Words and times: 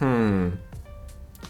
Hmm. 0.00 0.58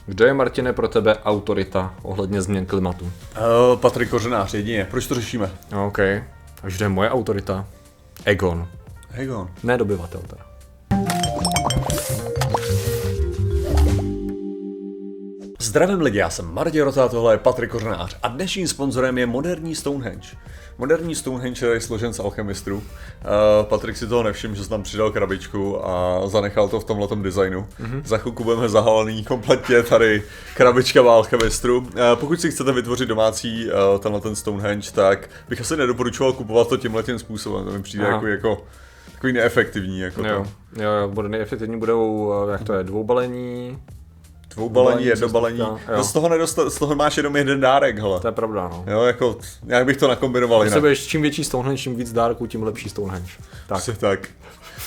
Kdo 0.07 0.27
je, 0.27 0.35
Martine, 0.35 0.73
pro 0.73 0.89
tebe 0.89 1.17
autorita 1.25 1.95
ohledně 2.03 2.43
změn 2.43 2.67
klimatu? 2.67 3.05
Uh, 3.05 3.81
Patrik 3.81 4.11
Kořenář, 4.11 4.55
jedině. 4.55 4.87
Proč 4.91 5.07
to 5.07 5.15
řešíme? 5.15 5.51
OK. 5.87 5.99
A 5.99 6.23
kdo 6.63 6.85
je 6.85 6.89
moje 6.89 7.11
autorita? 7.11 7.67
Egon. 8.25 8.69
Egon. 9.15 9.49
Ne 9.63 9.79
dobyvatel 9.79 10.21
teda. 10.21 10.56
Zdravím 15.77 16.01
lidi, 16.01 16.19
já 16.19 16.31
jsem 16.31 16.55
Martě 16.55 16.85
Rota, 16.85 17.09
tohle 17.09 17.35
je 17.35 17.39
Patrik 17.39 17.71
Kořenář 17.71 18.17
a 18.23 18.29
dnešním 18.29 18.69
sponzorem 18.69 19.19
je 19.19 19.27
moderní 19.27 19.75
Stonehenge. 19.75 20.29
Moderní 20.79 21.15
Stonehenge 21.15 21.67
je 21.67 21.81
složen 21.81 22.13
z 22.13 22.21
alchemistrů. 22.21 22.77
Uh, 22.77 22.83
Patrik 23.63 23.97
si 23.97 24.07
toho 24.07 24.23
nevšiml, 24.23 24.55
že 24.55 24.69
tam 24.69 24.83
přidal 24.83 25.11
krabičku 25.11 25.89
a 25.89 26.23
zanechal 26.27 26.69
to 26.69 26.81
v 26.81 26.85
tomhle 26.85 27.09
designu. 27.17 27.67
Mm-hmm. 27.81 28.03
Za 28.05 28.19
chvilku 28.19 28.45
budeme 28.45 28.69
zahalený 28.69 29.25
kompletně 29.25 29.83
tady 29.83 30.23
krabička 30.55 31.01
alchemistru. 31.01 31.79
Uh, 31.79 31.87
pokud 32.15 32.41
si 32.41 32.51
chcete 32.51 32.73
vytvořit 32.73 33.09
domácí 33.09 33.67
uh, 33.67 34.01
tenhle 34.01 34.21
ten 34.21 34.37
Stonehenge, 34.37 34.91
tak 34.93 35.31
bych 35.49 35.61
asi 35.61 35.77
nedoporučoval 35.77 36.33
kupovat 36.33 36.69
to 36.69 36.77
tímhle 36.77 37.03
tím 37.03 37.19
způsobem. 37.19 37.65
To 37.65 37.71
mi 37.71 37.83
přijde 37.83 38.05
jako, 38.05 38.27
jako 38.27 38.65
takový 39.13 39.33
neefektivní. 39.33 40.01
Jako 40.01 40.27
jo, 40.27 40.47
to. 40.75 40.83
jo, 40.83 40.91
jo, 40.91 41.09
bude 41.09 41.29
neefektivní 41.29 41.79
budou, 41.79 42.33
jak 42.51 42.63
to 42.63 42.73
je, 42.73 42.85
dvoubalení, 42.85 43.79
Dvou 44.57 44.69
balení, 44.69 45.05
jedno 45.05 45.29
balení. 45.29 45.59
No 45.97 46.05
z 46.05 46.13
toho, 46.13 46.29
nedostat, 46.29 46.73
z 46.73 46.79
toho 46.79 46.95
máš 46.95 47.17
jenom 47.17 47.37
jeden 47.37 47.61
dárek, 47.61 47.99
hele. 47.99 48.21
To 48.21 48.29
je 48.29 48.33
pravda, 48.33 48.69
no. 48.69 48.85
Jo, 48.87 49.03
jako, 49.03 49.39
jak 49.67 49.87
bych 49.87 49.97
to 49.97 50.09
nakombinoval 50.09 50.65
jinak. 50.65 50.81
Budeš, 50.81 51.07
čím 51.07 51.23
větší 51.23 51.45
Stonehenge, 51.45 51.83
čím 51.83 51.97
víc 51.97 52.13
dárků, 52.13 52.47
tím 52.47 52.63
lepší 52.63 52.89
Stonehenge. 52.89 53.33
Tak. 53.67 53.79
Přesně 53.79 54.01
tak. 54.01 54.29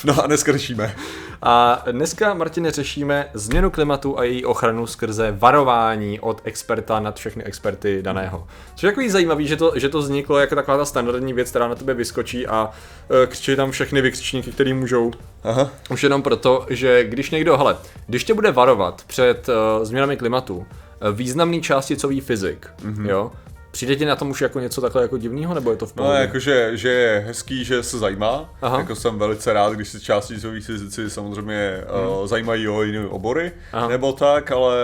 No 0.04 0.22
a 0.24 0.26
dneska 0.26 0.52
řešíme. 0.52 0.94
A 1.42 1.84
dneska, 1.92 2.34
Martine, 2.34 2.70
řešíme 2.70 3.28
změnu 3.34 3.70
klimatu 3.70 4.18
a 4.18 4.24
její 4.24 4.44
ochranu 4.44 4.86
skrze 4.86 5.34
varování 5.38 6.20
od 6.20 6.40
experta 6.44 7.00
nad 7.00 7.18
všechny 7.18 7.44
experty 7.44 8.02
daného. 8.02 8.46
Což 8.74 8.82
je 8.82 8.88
takový 8.88 9.10
zajímavý, 9.10 9.46
že 9.46 9.56
to, 9.56 9.72
že 9.76 9.88
to 9.88 9.98
vzniklo 9.98 10.38
jako 10.38 10.54
taková 10.54 10.76
ta 10.76 10.84
standardní 10.84 11.32
věc, 11.32 11.50
která 11.50 11.68
na 11.68 11.74
tebe 11.74 11.94
vyskočí 11.94 12.46
a 12.46 12.64
uh, 12.64 13.26
křičí 13.26 13.56
tam 13.56 13.70
všechny 13.70 14.00
vykřičníky, 14.00 14.52
které 14.52 14.74
můžou. 14.74 15.10
Aha. 15.44 15.70
Už 15.90 16.02
jenom 16.02 16.22
proto, 16.22 16.66
že 16.70 17.04
když 17.04 17.30
někdo, 17.30 17.56
hele, 17.56 17.76
když 18.06 18.24
tě 18.24 18.34
bude 18.34 18.50
varovat 18.50 19.02
před 19.06 19.48
uh, 19.48 19.84
změnami 19.84 20.16
klimatu, 20.16 20.56
uh, 20.56 20.64
významný 21.12 21.62
částicový 21.62 22.20
fyzik, 22.20 22.66
mm-hmm. 22.84 23.08
jo, 23.08 23.32
Přijde 23.70 23.96
ti 23.96 24.04
na 24.04 24.16
tom 24.16 24.30
už 24.30 24.40
jako 24.40 24.60
něco 24.60 24.80
takhle 24.80 25.02
jako 25.02 25.18
divného, 25.18 25.54
nebo 25.54 25.70
je 25.70 25.76
to 25.76 25.86
v 25.86 25.92
pohodě? 25.92 26.14
No, 26.14 26.20
jakože 26.20 26.76
že 26.76 26.88
je 26.88 27.24
hezký, 27.26 27.64
že 27.64 27.82
se 27.82 27.98
zajímá. 27.98 28.54
Aha. 28.62 28.78
Jako 28.78 28.94
jsem 28.94 29.18
velice 29.18 29.52
rád, 29.52 29.72
když 29.72 29.88
se 29.88 30.00
částicoví 30.00 30.60
fyzici 30.60 31.10
samozřejmě 31.10 31.84
hmm. 31.88 32.08
uh, 32.08 32.26
zajímají 32.26 32.68
o 32.68 32.82
jiné 32.82 33.06
obory, 33.06 33.52
Aha. 33.72 33.88
nebo 33.88 34.12
tak, 34.12 34.50
ale 34.50 34.76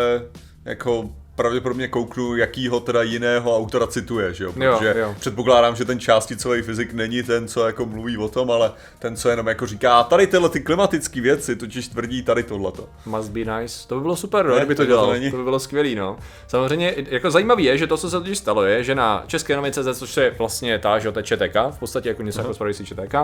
jako 0.64 1.10
pravděpodobně 1.36 1.88
kouknu, 1.88 2.36
jakýho 2.36 2.80
teda 2.80 3.02
jiného 3.02 3.56
autora 3.56 3.86
cituje, 3.86 4.34
že 4.34 4.44
jo? 4.44 4.52
Protože 4.52 4.88
jo, 4.88 4.94
jo. 4.96 5.14
předpokládám, 5.20 5.76
že 5.76 5.84
ten 5.84 6.00
částicový 6.00 6.62
fyzik 6.62 6.92
není 6.92 7.22
ten, 7.22 7.48
co 7.48 7.66
jako 7.66 7.86
mluví 7.86 8.18
o 8.18 8.28
tom, 8.28 8.50
ale 8.50 8.72
ten, 8.98 9.16
co 9.16 9.28
jenom 9.28 9.46
jako 9.46 9.66
říká, 9.66 10.02
tady 10.02 10.26
tyhle 10.26 10.48
ty 10.48 10.60
klimatické 10.60 11.20
věci, 11.20 11.56
totiž 11.56 11.88
tvrdí 11.88 12.22
tady 12.22 12.42
tohleto. 12.42 12.88
Must 13.06 13.30
be 13.30 13.60
nice. 13.60 13.88
To 13.88 13.94
by 13.94 14.00
bylo 14.00 14.16
super, 14.16 14.46
no, 14.46 14.56
kdyby 14.56 14.74
to, 14.74 14.82
to 14.82 14.86
dělal. 14.86 15.06
To, 15.06 15.30
to 15.30 15.36
by 15.36 15.44
bylo 15.44 15.58
skvělý, 15.58 15.94
no. 15.94 16.18
Samozřejmě, 16.46 16.94
jako 17.10 17.30
zajímavé 17.30 17.62
je, 17.62 17.78
že 17.78 17.86
to, 17.86 17.96
co 17.96 18.10
se 18.10 18.18
totiž 18.20 18.38
stalo, 18.38 18.64
je, 18.64 18.84
že 18.84 18.94
na 18.94 19.24
České 19.26 19.56
novice, 19.56 19.94
což 19.94 20.16
je 20.16 20.34
vlastně 20.38 20.78
ta, 20.78 20.98
že 20.98 21.12
to 21.12 21.18
je 21.18 21.22
ČTK, 21.22 21.56
v 21.70 21.78
podstatě 21.78 22.08
jako 22.08 22.22
něco 22.22 22.42
uh-huh. 22.42 22.68
jako 22.68 22.84
ČTK, 22.84 23.14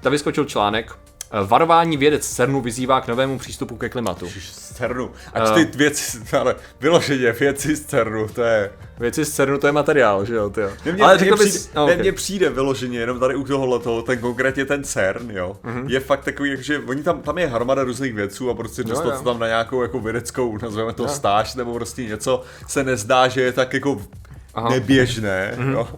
tam 0.00 0.12
vyskočil 0.12 0.44
článek, 0.44 0.92
Varování 1.46 1.96
vědec 1.96 2.28
CERNu 2.28 2.60
vyzývá 2.60 3.00
k 3.00 3.08
novému 3.08 3.38
přístupu 3.38 3.76
ke 3.76 3.88
klimatu. 3.88 4.28
Z 4.28 4.72
CERNu. 4.72 5.10
Ať 5.32 5.48
uh, 5.48 5.54
ty 5.54 5.78
věci, 5.78 6.18
ale 6.40 6.56
vyloženě 6.80 7.32
věci 7.32 7.76
z 7.76 7.84
CERNu, 7.84 8.28
to 8.28 8.42
je... 8.42 8.70
Věci 8.98 9.24
z 9.24 9.30
CERNu, 9.30 9.58
to 9.58 9.66
je 9.66 9.72
materiál, 9.72 10.24
že 10.24 10.34
jo, 10.34 10.50
ty 10.50 10.60
jo. 10.60 10.70
Mně, 10.92 11.02
ale 11.02 11.18
řekl 11.18 11.36
bys... 11.36 11.72
No, 11.74 11.84
okay. 11.84 11.96
mně 11.96 12.12
přijde 12.12 12.50
vyloženě, 12.50 12.98
jenom 12.98 13.20
tady 13.20 13.34
u 13.34 13.44
tohohle 13.44 13.78
toho, 13.78 14.02
ten 14.02 14.18
konkrétně 14.18 14.64
ten 14.64 14.84
CERN, 14.84 15.30
jo, 15.30 15.56
uh-huh. 15.64 15.90
je 15.90 16.00
fakt 16.00 16.24
takový, 16.24 16.56
že 16.60 16.78
oni 16.78 17.02
tam, 17.02 17.22
tam 17.22 17.38
je 17.38 17.46
hromada 17.46 17.84
různých 17.84 18.14
vědců 18.14 18.50
a 18.50 18.54
prostě 18.54 18.84
dostat 18.84 19.18
se 19.18 19.24
tam 19.24 19.38
na 19.38 19.46
nějakou 19.46 19.82
jako 19.82 20.00
vědeckou, 20.00 20.58
nazveme 20.62 20.92
to 20.92 21.02
jo. 21.02 21.08
stáž, 21.08 21.54
nebo 21.54 21.74
prostě 21.74 22.04
něco, 22.04 22.42
se 22.66 22.84
nezdá, 22.84 23.28
že 23.28 23.40
je 23.40 23.52
tak 23.52 23.74
jako 23.74 24.02
Aha. 24.54 24.68
neběžné, 24.68 25.54
uh-huh. 25.58 25.72
jo. 25.72 25.88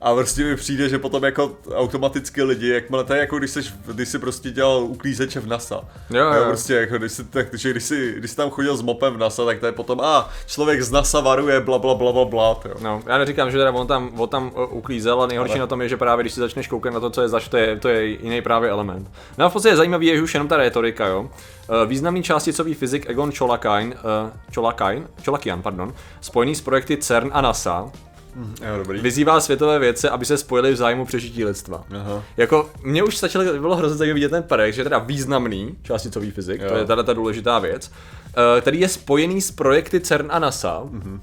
A 0.00 0.14
prostě 0.14 0.44
mi 0.44 0.56
přijde, 0.56 0.88
že 0.88 0.98
potom 0.98 1.24
jako 1.24 1.56
automaticky 1.74 2.42
lidi, 2.42 2.68
jakmile 2.68 3.04
to 3.04 3.14
je 3.14 3.20
jako 3.20 3.38
když, 3.38 3.50
seš, 3.50 3.74
když 3.86 4.08
jsi 4.08 4.18
prostě 4.18 4.50
dělal 4.50 4.82
uklízeče 4.82 5.40
v 5.40 5.46
NASA. 5.46 5.80
Jo, 6.10 6.32
jo. 6.32 6.44
prostě 6.46 6.74
jako 6.74 6.98
když 6.98 7.12
jsi, 7.12 7.24
tak, 7.24 7.54
že 7.54 7.70
když 7.70 7.84
jsi, 7.84 8.14
když 8.18 8.30
jsi 8.30 8.36
tam 8.36 8.50
chodil 8.50 8.76
s 8.76 8.82
mopem 8.82 9.14
v 9.14 9.18
NASA, 9.18 9.44
tak 9.44 9.60
to 9.60 9.66
je 9.66 9.72
potom, 9.72 10.00
a 10.00 10.28
člověk 10.46 10.82
z 10.82 10.90
NASA 10.90 11.20
varuje, 11.20 11.60
bla 11.60 11.78
bla 11.78 11.94
bla 11.94 12.12
bla 12.12 12.24
bla. 12.24 12.60
Jo. 12.64 12.74
No, 12.82 13.02
já 13.06 13.18
neříkám, 13.18 13.50
že 13.50 13.58
teda 13.58 13.70
on 13.70 13.86
tam, 13.86 14.10
on 14.16 14.28
tam 14.28 14.52
uklízel, 14.70 15.22
a 15.22 15.26
nejhorší 15.26 15.52
ale... 15.52 15.60
na 15.60 15.66
tom 15.66 15.82
je, 15.82 15.88
že 15.88 15.96
právě 15.96 16.22
když 16.22 16.32
si 16.32 16.40
začneš 16.40 16.68
koukat 16.68 16.94
na 16.94 17.00
to, 17.00 17.10
co 17.10 17.22
je 17.22 17.28
zač, 17.28 17.48
to 17.48 17.56
je, 17.56 17.78
to 17.78 17.88
je 17.88 18.06
jiný 18.06 18.42
právě 18.42 18.70
element. 18.70 19.10
No 19.38 19.44
a 19.44 19.48
v 19.48 19.52
podstatě 19.52 19.76
zajímavý 19.76 20.06
je 20.06 20.22
už 20.22 20.34
jenom 20.34 20.48
ta 20.48 20.56
retorika, 20.56 21.06
jo. 21.06 21.30
Eh, 21.70 21.86
významný 21.86 22.22
částicový 22.22 22.74
fyzik 22.74 23.10
Egon 23.10 23.32
Cholakain, 23.32 23.88
uh, 23.88 24.30
Cholakain, 24.54 25.08
Cholakian, 25.24 25.62
pardon, 25.62 25.94
spojený 26.20 26.54
s 26.54 26.60
projekty 26.60 26.96
CERN 26.96 27.30
a 27.32 27.40
NASA, 27.40 27.90
jo, 28.38 28.78
dobrý. 28.78 29.00
Vyzývá 29.00 29.40
světové 29.40 29.78
vědce, 29.78 30.10
aby 30.10 30.24
se 30.24 30.38
spojili 30.38 30.72
v 30.72 30.76
zájmu 30.76 31.04
přežití 31.04 31.44
lidstva. 31.44 31.84
Aha. 31.90 32.22
Jako, 32.36 32.70
mě 32.82 33.02
už 33.02 33.16
stačilo, 33.16 33.44
bylo 33.44 33.76
hrozně 33.76 33.98
zajímavé 33.98 34.14
vidět 34.14 34.28
ten 34.28 34.42
projekt, 34.42 34.74
že 34.74 34.80
je 34.80 34.84
teda 34.84 34.98
významný 34.98 35.76
částicový 35.82 36.30
fyzik, 36.30 36.60
jo. 36.60 36.68
to 36.68 36.76
je 36.76 36.84
teda 36.84 37.02
ta 37.02 37.12
důležitá 37.12 37.58
věc, 37.58 37.90
uh, 37.90 38.60
který 38.60 38.80
je 38.80 38.88
spojený 38.88 39.40
s 39.40 39.50
projekty 39.50 40.00
CERN 40.00 40.28
a 40.30 40.38
NASA. 40.38 40.82
Mm-hmm. 40.84 41.20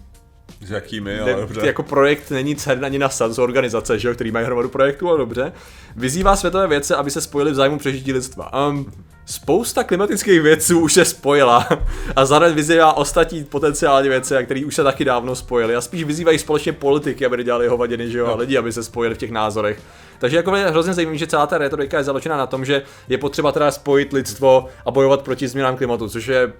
S 0.61 0.69
jakými, 0.69 1.19
ale 1.19 1.33
dobře. 1.33 1.67
Jako 1.67 1.83
projekt 1.83 2.31
není 2.31 2.55
CERN 2.55 2.85
ani 2.85 2.99
NASA, 2.99 3.29
z 3.29 3.39
organizace, 3.39 3.99
že 3.99 4.07
jo, 4.07 4.13
který 4.13 4.31
mají 4.31 4.45
hromadu 4.45 4.69
projektů, 4.69 5.09
ale 5.09 5.17
dobře. 5.17 5.51
Vyzývá 5.95 6.35
světové 6.35 6.67
vědce, 6.67 6.95
aby 6.95 7.11
se 7.11 7.21
spojili 7.21 7.51
v 7.51 7.55
zájmu 7.55 7.77
přežití 7.77 8.13
lidstva. 8.13 8.69
Um, 8.69 8.91
spousta 9.25 9.83
klimatických 9.83 10.41
věců 10.41 10.79
už 10.79 10.93
se 10.93 11.05
spojila 11.05 11.67
a 12.15 12.25
zároveň 12.25 12.55
vyzývá 12.55 12.93
ostatní 12.93 13.43
potenciální 13.43 14.09
věci, 14.09 14.35
které 14.45 14.65
už 14.65 14.75
se 14.75 14.83
taky 14.83 15.05
dávno 15.05 15.35
spojily 15.35 15.75
a 15.75 15.81
spíš 15.81 16.03
vyzývají 16.03 16.39
společně 16.39 16.73
politiky, 16.73 17.25
aby 17.25 17.43
dělali 17.43 17.67
hovadiny, 17.67 18.11
že 18.11 18.17
jo, 18.17 18.27
no. 18.27 18.33
a 18.33 18.35
lidi, 18.35 18.57
aby 18.57 18.71
se 18.71 18.83
spojili 18.83 19.15
v 19.15 19.17
těch 19.17 19.31
názorech. 19.31 19.79
Takže 20.19 20.37
jako 20.37 20.55
je 20.55 20.67
hrozně 20.67 20.93
zajímavé, 20.93 21.17
že 21.17 21.27
celá 21.27 21.47
ta 21.47 21.57
retorika 21.57 21.97
je 21.97 22.03
založena 22.03 22.37
na 22.37 22.47
tom, 22.47 22.65
že 22.65 22.81
je 23.09 23.17
potřeba 23.17 23.51
teda 23.51 23.71
spojit 23.71 24.13
lidstvo 24.13 24.67
a 24.85 24.91
bojovat 24.91 25.21
proti 25.21 25.47
změnám 25.47 25.77
klimatu, 25.77 26.09
což 26.09 26.27
je 26.27 26.53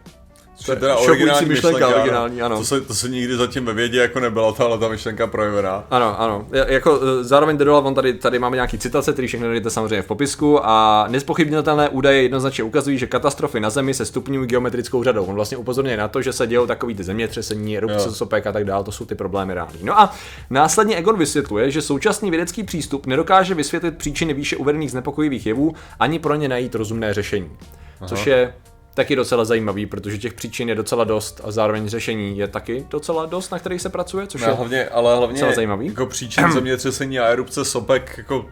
to 0.65 0.71
je 0.71 0.75
teda 0.75 0.95
originální 0.95 1.47
myšlenka, 1.47 1.77
myšlenka, 1.77 1.99
originální, 2.01 2.41
ano. 2.41 2.57
To 2.57 2.63
se, 2.63 2.81
to 2.81 2.95
se 2.95 3.09
nikdy 3.09 3.37
zatím 3.37 3.65
ve 3.65 3.73
vědě 3.73 3.99
jako 3.99 4.19
nebyla 4.19 4.51
tahle 4.51 4.77
ta 4.77 4.87
myšlenka 4.87 5.27
projevená. 5.27 5.83
Ano, 5.91 6.21
ano. 6.21 6.47
jako 6.51 6.99
e, 7.01 7.23
zároveň 7.23 7.57
dodal, 7.57 7.87
on 7.87 7.95
tady, 7.95 8.13
tady 8.13 8.39
máme 8.39 8.57
nějaký 8.57 8.77
citace, 8.77 9.13
který 9.13 9.27
všechny 9.27 9.47
najdete 9.47 9.69
samozřejmě 9.69 10.01
v 10.01 10.07
popisku 10.07 10.59
a 10.65 11.05
nespochybnitelné 11.09 11.89
údaje 11.89 12.21
jednoznačně 12.21 12.63
ukazují, 12.63 12.97
že 12.97 13.07
katastrofy 13.07 13.59
na 13.59 13.69
Zemi 13.69 13.93
se 13.93 14.05
stupňují 14.05 14.47
geometrickou 14.47 15.03
řadou. 15.03 15.25
On 15.25 15.35
vlastně 15.35 15.57
upozorňuje 15.57 15.97
na 15.97 16.07
to, 16.07 16.21
že 16.21 16.33
se 16.33 16.47
dějou 16.47 16.67
takový 16.67 16.95
ty 16.95 17.03
zemětřesení, 17.03 17.77
erupce 17.77 18.11
sopek 18.11 18.47
a 18.47 18.51
tak 18.51 18.65
dále, 18.65 18.83
to 18.83 18.91
jsou 18.91 19.05
ty 19.05 19.15
problémy 19.15 19.53
reální. 19.53 19.79
No 19.83 19.99
a 19.99 20.13
následně 20.49 20.95
Egon 20.95 21.17
vysvětluje, 21.17 21.71
že 21.71 21.81
současný 21.81 22.29
vědecký 22.29 22.63
přístup 22.63 23.05
nedokáže 23.05 23.53
vysvětlit 23.53 23.97
příčiny 23.97 24.33
výše 24.33 24.57
uvedených 24.57 24.91
znepokojivých 24.91 25.45
jevů 25.45 25.75
ani 25.99 26.19
pro 26.19 26.35
ně 26.35 26.49
najít 26.49 26.75
rozumné 26.75 27.13
řešení. 27.13 27.51
Aha. 27.99 28.07
Což 28.07 28.27
je 28.27 28.53
taky 28.95 29.15
docela 29.15 29.45
zajímavý, 29.45 29.85
protože 29.85 30.17
těch 30.17 30.33
příčin 30.33 30.69
je 30.69 30.75
docela 30.75 31.03
dost 31.03 31.41
a 31.43 31.51
zároveň 31.51 31.87
řešení 31.87 32.37
je 32.37 32.47
taky 32.47 32.85
docela 32.89 33.25
dost, 33.25 33.49
na 33.49 33.59
kterých 33.59 33.81
se 33.81 33.89
pracuje, 33.89 34.27
což 34.27 34.41
no, 34.41 34.47
je 34.47 34.53
hlavně, 34.53 34.85
ale 34.89 35.15
hlavně 35.15 35.33
docela 35.33 35.55
zajímavý. 35.55 35.87
Jako 35.87 36.05
příčin 36.05 36.51
zemětřesení 36.51 37.19
a 37.19 37.25
erupce 37.27 37.65
sopek 37.65 38.13
jako 38.17 38.45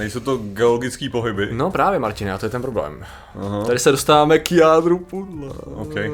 Nejsou 0.00 0.20
to 0.20 0.36
geologické 0.36 1.10
pohyby. 1.10 1.48
No 1.52 1.70
právě, 1.70 1.98
Martin, 1.98 2.30
a 2.30 2.38
to 2.38 2.46
je 2.46 2.50
ten 2.50 2.62
problém. 2.62 3.04
Aha. 3.34 3.64
Tady 3.64 3.78
se 3.78 3.90
dostáváme 3.90 4.38
k 4.38 4.52
jádru 4.52 4.98
pudla. 4.98 5.54
Okay. 5.74 6.10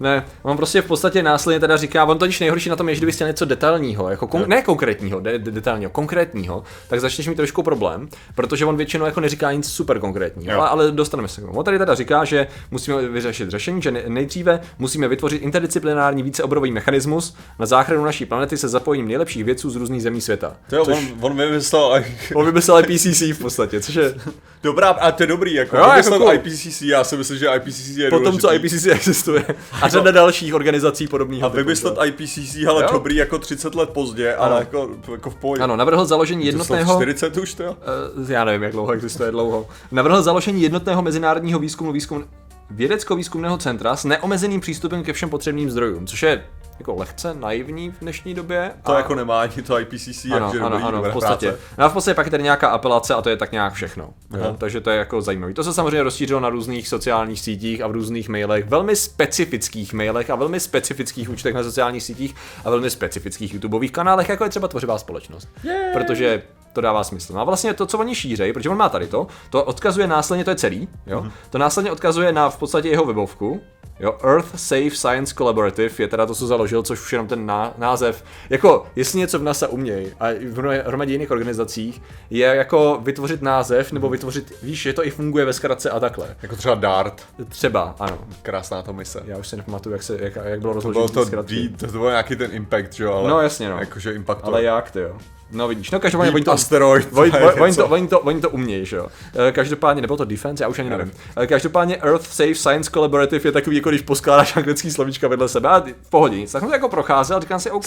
Ne, 0.00 0.24
on 0.42 0.56
prostě 0.56 0.82
v 0.82 0.86
podstatě 0.86 1.22
následně 1.22 1.60
teda 1.60 1.76
říká, 1.76 2.04
on 2.04 2.18
totiž 2.18 2.40
nejhorší 2.40 2.68
na 2.70 2.76
tom 2.76 2.88
je, 2.88 2.94
že 2.94 2.98
kdyby 2.98 3.12
chtěl 3.12 3.26
něco 3.26 3.44
detailního, 3.44 4.10
jako 4.10 4.26
kon- 4.26 4.46
ne 4.46 4.62
konkrétního, 4.62 5.20
de- 5.20 5.38
de- 5.38 5.50
detailního, 5.50 5.90
konkrétního, 5.90 6.62
tak 6.88 7.00
začneš 7.00 7.28
mít 7.28 7.34
trošku 7.34 7.62
problém, 7.62 8.08
protože 8.34 8.66
on 8.66 8.76
většinou 8.76 9.06
jako 9.06 9.20
neříká 9.20 9.52
nic 9.52 9.66
super 9.68 9.98
konkrétního, 9.98 10.60
ale, 10.60 10.68
ale, 10.68 10.92
dostaneme 10.92 11.28
se 11.28 11.40
k 11.40 11.44
tomu. 11.44 11.58
On 11.58 11.64
tady 11.64 11.78
teda 11.78 11.94
říká, 11.94 12.24
že 12.24 12.46
musíme 12.70 13.08
vyřešit 13.08 13.50
řešení, 13.50 13.82
že 13.82 13.90
nejdříve 14.08 14.60
musíme 14.78 15.08
vytvořit 15.08 15.42
interdisciplinární 15.42 16.22
víceoborový 16.22 16.72
mechanismus 16.72 17.36
na 17.58 17.66
záchranu 17.66 18.04
naší 18.04 18.26
planety 18.26 18.56
se 18.56 18.68
zapojením 18.68 19.08
nejlepších 19.08 19.44
vědců 19.44 19.70
z 19.70 19.76
různých 19.76 20.02
zemí 20.02 20.20
světa. 20.20 20.56
To 20.70 20.84
což... 20.84 20.94
on, 20.94 21.04
on 21.20 21.36
vymyslel, 21.36 22.02
on 22.34 22.46
vymyslel 22.46 22.78
IPCC 22.78 23.19
IPCC 23.22 23.38
v 23.38 23.42
podstatě, 23.42 23.80
což 23.80 23.94
je... 23.94 24.14
Dobrá, 24.62 24.88
a 24.88 25.12
to 25.12 25.22
je 25.22 25.26
dobrý, 25.26 25.54
jako, 25.54 25.76
jo, 25.76 25.90
jako 25.96 26.18
cool. 26.18 26.32
IPCC, 26.32 26.82
já 26.82 27.04
si 27.04 27.16
myslím, 27.16 27.38
že 27.38 27.48
IPCC 27.56 27.88
je 27.88 28.10
Potom, 28.10 28.38
co 28.38 28.54
IPCC 28.54 28.86
existuje. 28.86 29.44
A 29.82 29.88
řada 29.88 30.10
dalších 30.10 30.54
organizací 30.54 31.06
podobných. 31.06 31.42
A 31.42 31.48
vymyslet 31.48 31.98
IPCC, 32.04 32.56
ale 32.68 32.82
jo? 32.82 32.88
dobrý 32.92 33.16
jako 33.16 33.38
30 33.38 33.74
let 33.74 33.90
pozdě, 33.90 34.34
ano. 34.34 34.52
ale 34.52 34.60
jako, 34.60 34.90
jako 35.12 35.30
v 35.30 35.34
pohodě. 35.34 35.62
Ano, 35.62 35.76
navrhl 35.76 36.04
založení 36.04 36.46
jednotného... 36.46 36.96
40 36.96 37.36
už 37.36 37.54
to? 37.54 37.64
Uh, 37.64 38.30
já 38.30 38.44
nevím, 38.44 38.62
jak 38.62 38.72
dlouho 38.72 38.92
existuje 38.92 39.30
dlouho. 39.30 39.68
Navrhl 39.92 40.22
založení 40.22 40.62
jednotného 40.62 41.02
mezinárodního 41.02 41.58
výzkumu 41.58 41.92
výzkum 41.92 42.24
vědecko-výzkumného 42.70 43.58
centra 43.58 43.96
s 43.96 44.04
neomezeným 44.04 44.60
přístupem 44.60 45.02
ke 45.02 45.12
všem 45.12 45.30
potřebným 45.30 45.70
zdrojům, 45.70 46.06
což 46.06 46.22
je 46.22 46.44
jako 46.80 46.94
lehce 46.94 47.34
naivní 47.34 47.90
v 47.90 48.00
dnešní 48.00 48.34
době. 48.34 48.72
To 48.82 48.92
a... 48.92 48.96
jako 48.96 49.14
nemá 49.14 49.40
ani 49.40 49.62
to 49.62 49.80
IPCC, 49.80 50.24
ano, 50.24 50.50
takže 50.50 50.60
ano, 50.64 50.86
ano, 50.86 51.02
v 51.02 51.12
podstatě. 51.12 51.46
Práce. 51.46 51.62
No 51.78 51.84
a 51.84 51.88
v 51.88 51.92
podstatě 51.92 52.14
pak 52.14 52.26
je 52.26 52.30
tady 52.30 52.42
nějaká 52.42 52.68
apelace 52.68 53.14
a 53.14 53.22
to 53.22 53.30
je 53.30 53.36
tak 53.36 53.52
nějak 53.52 53.72
všechno. 53.72 54.10
Jo? 54.36 54.56
Takže 54.58 54.80
to 54.80 54.90
je 54.90 54.98
jako 54.98 55.22
zajímavé. 55.22 55.54
To 55.54 55.64
se 55.64 55.74
samozřejmě 55.74 56.02
rozšířilo 56.02 56.40
na 56.40 56.48
různých 56.48 56.88
sociálních 56.88 57.40
sítích 57.40 57.82
a 57.82 57.86
v 57.86 57.90
různých 57.90 58.28
mailech, 58.28 58.68
velmi 58.68 58.96
specifických 58.96 59.92
mailech 59.92 60.30
a 60.30 60.34
velmi 60.34 60.60
specifických 60.60 61.30
účtech 61.30 61.54
na 61.54 61.62
sociálních 61.62 62.02
sítích 62.02 62.34
a 62.64 62.70
velmi 62.70 62.90
specifických 62.90 63.54
YouTubeových 63.54 63.92
kanálech, 63.92 64.28
jako 64.28 64.44
je 64.44 64.50
třeba 64.50 64.68
tvořivá 64.68 64.98
společnost. 64.98 65.48
Yay! 65.64 65.92
Protože 65.92 66.42
to 66.72 66.80
dává 66.80 67.04
smysl. 67.04 67.32
No 67.32 67.40
a 67.40 67.44
vlastně 67.44 67.74
to, 67.74 67.86
co 67.86 67.98
oni 67.98 68.14
šířejí, 68.14 68.52
protože 68.52 68.68
on 68.68 68.76
má 68.76 68.88
tady 68.88 69.06
to, 69.06 69.26
to 69.50 69.64
odkazuje 69.64 70.06
následně, 70.06 70.44
to 70.44 70.50
je 70.50 70.56
celý, 70.56 70.88
jo, 71.06 71.20
mm-hmm. 71.20 71.32
to 71.50 71.58
následně 71.58 71.92
odkazuje 71.92 72.32
na 72.32 72.50
v 72.50 72.58
podstatě 72.58 72.88
jeho 72.88 73.04
webovku, 73.04 73.60
Jo, 74.00 74.18
Earth 74.24 74.58
Safe 74.60 74.90
Science 74.90 75.34
Collaborative 75.34 75.94
je 75.98 76.08
teda 76.08 76.26
to, 76.26 76.34
co 76.34 76.46
založil, 76.46 76.82
což 76.82 77.00
už 77.00 77.12
jenom 77.12 77.28
ten 77.28 77.46
ná, 77.46 77.74
název. 77.78 78.24
Jako, 78.50 78.86
jestli 78.96 79.18
něco 79.18 79.38
v 79.38 79.42
NASA 79.42 79.68
umějí 79.68 80.12
a 80.20 80.26
v 80.32 80.84
hromadě 80.86 81.12
jiných 81.12 81.30
organizacích, 81.30 82.02
je 82.30 82.46
jako 82.46 83.00
vytvořit 83.02 83.42
název 83.42 83.92
nebo 83.92 84.08
vytvořit, 84.08 84.52
víš, 84.62 84.82
že 84.82 84.92
to 84.92 85.06
i 85.06 85.10
funguje 85.10 85.44
ve 85.44 85.52
zkratce 85.52 85.90
a 85.90 86.00
takhle. 86.00 86.36
Jako 86.42 86.56
třeba 86.56 86.74
DART. 86.74 87.22
Třeba, 87.48 87.94
ano. 87.98 88.18
Krásná 88.42 88.82
to 88.82 88.92
mise. 88.92 89.22
Já 89.24 89.36
už 89.36 89.48
si 89.48 89.56
nepamatuju, 89.56 89.92
jak, 89.92 90.02
se, 90.02 90.18
jak, 90.20 90.38
jak 90.44 90.60
bylo 90.60 90.72
rozloženo. 90.72 91.08
To, 91.08 91.12
bylo 91.12 91.26
to, 91.26 91.42
to, 91.78 91.86
to, 91.86 91.92
bylo 91.92 92.10
nějaký 92.10 92.36
ten 92.36 92.50
impact, 92.52 93.00
jo, 93.00 93.12
ale... 93.12 93.30
No 93.30 93.40
jasně, 93.40 93.68
no. 93.68 93.78
Jakože 93.78 94.12
impact. 94.12 94.40
Ale 94.42 94.62
jak, 94.62 94.90
ty 94.90 95.00
jo. 95.00 95.18
No 95.52 95.68
vidíš, 95.68 95.90
no 95.90 96.00
každopádně 96.00 96.32
oni 96.32 96.44
to, 96.44 96.52
asteroid, 96.52 97.08
oni, 97.12 97.32
oni, 97.60 97.74
to, 97.74 97.86
oni, 97.86 98.08
to, 98.08 98.20
oni 98.20 98.40
to 98.40 98.50
umějí, 98.50 98.86
že 98.86 98.96
jo. 98.96 99.06
Eh, 99.48 99.52
každopádně, 99.52 100.02
nebo 100.02 100.16
to 100.16 100.24
defense, 100.24 100.64
já 100.64 100.68
už 100.68 100.78
ani 100.78 100.90
nevím. 100.90 101.12
Eh, 101.36 101.46
každopádně 101.46 101.96
Earth 101.96 102.26
Safe 102.26 102.54
Science 102.54 102.90
Collaborative 102.90 103.48
je 103.48 103.52
takový, 103.52 103.76
jako 103.76 103.88
když 103.88 104.02
poskládáš 104.02 104.56
anglický 104.56 104.90
slovíčka 104.90 105.28
vedle 105.28 105.48
sebe 105.48 105.68
a 105.68 105.80
v 106.02 106.10
pohodě 106.10 106.36
nic. 106.36 106.52
Tak 106.52 106.60
jsem 106.60 106.68
to 106.68 106.74
jako 106.74 106.88
procházel 106.88 107.36
a 107.36 107.40
říkám 107.40 107.60
si, 107.60 107.70
OK, 107.70 107.84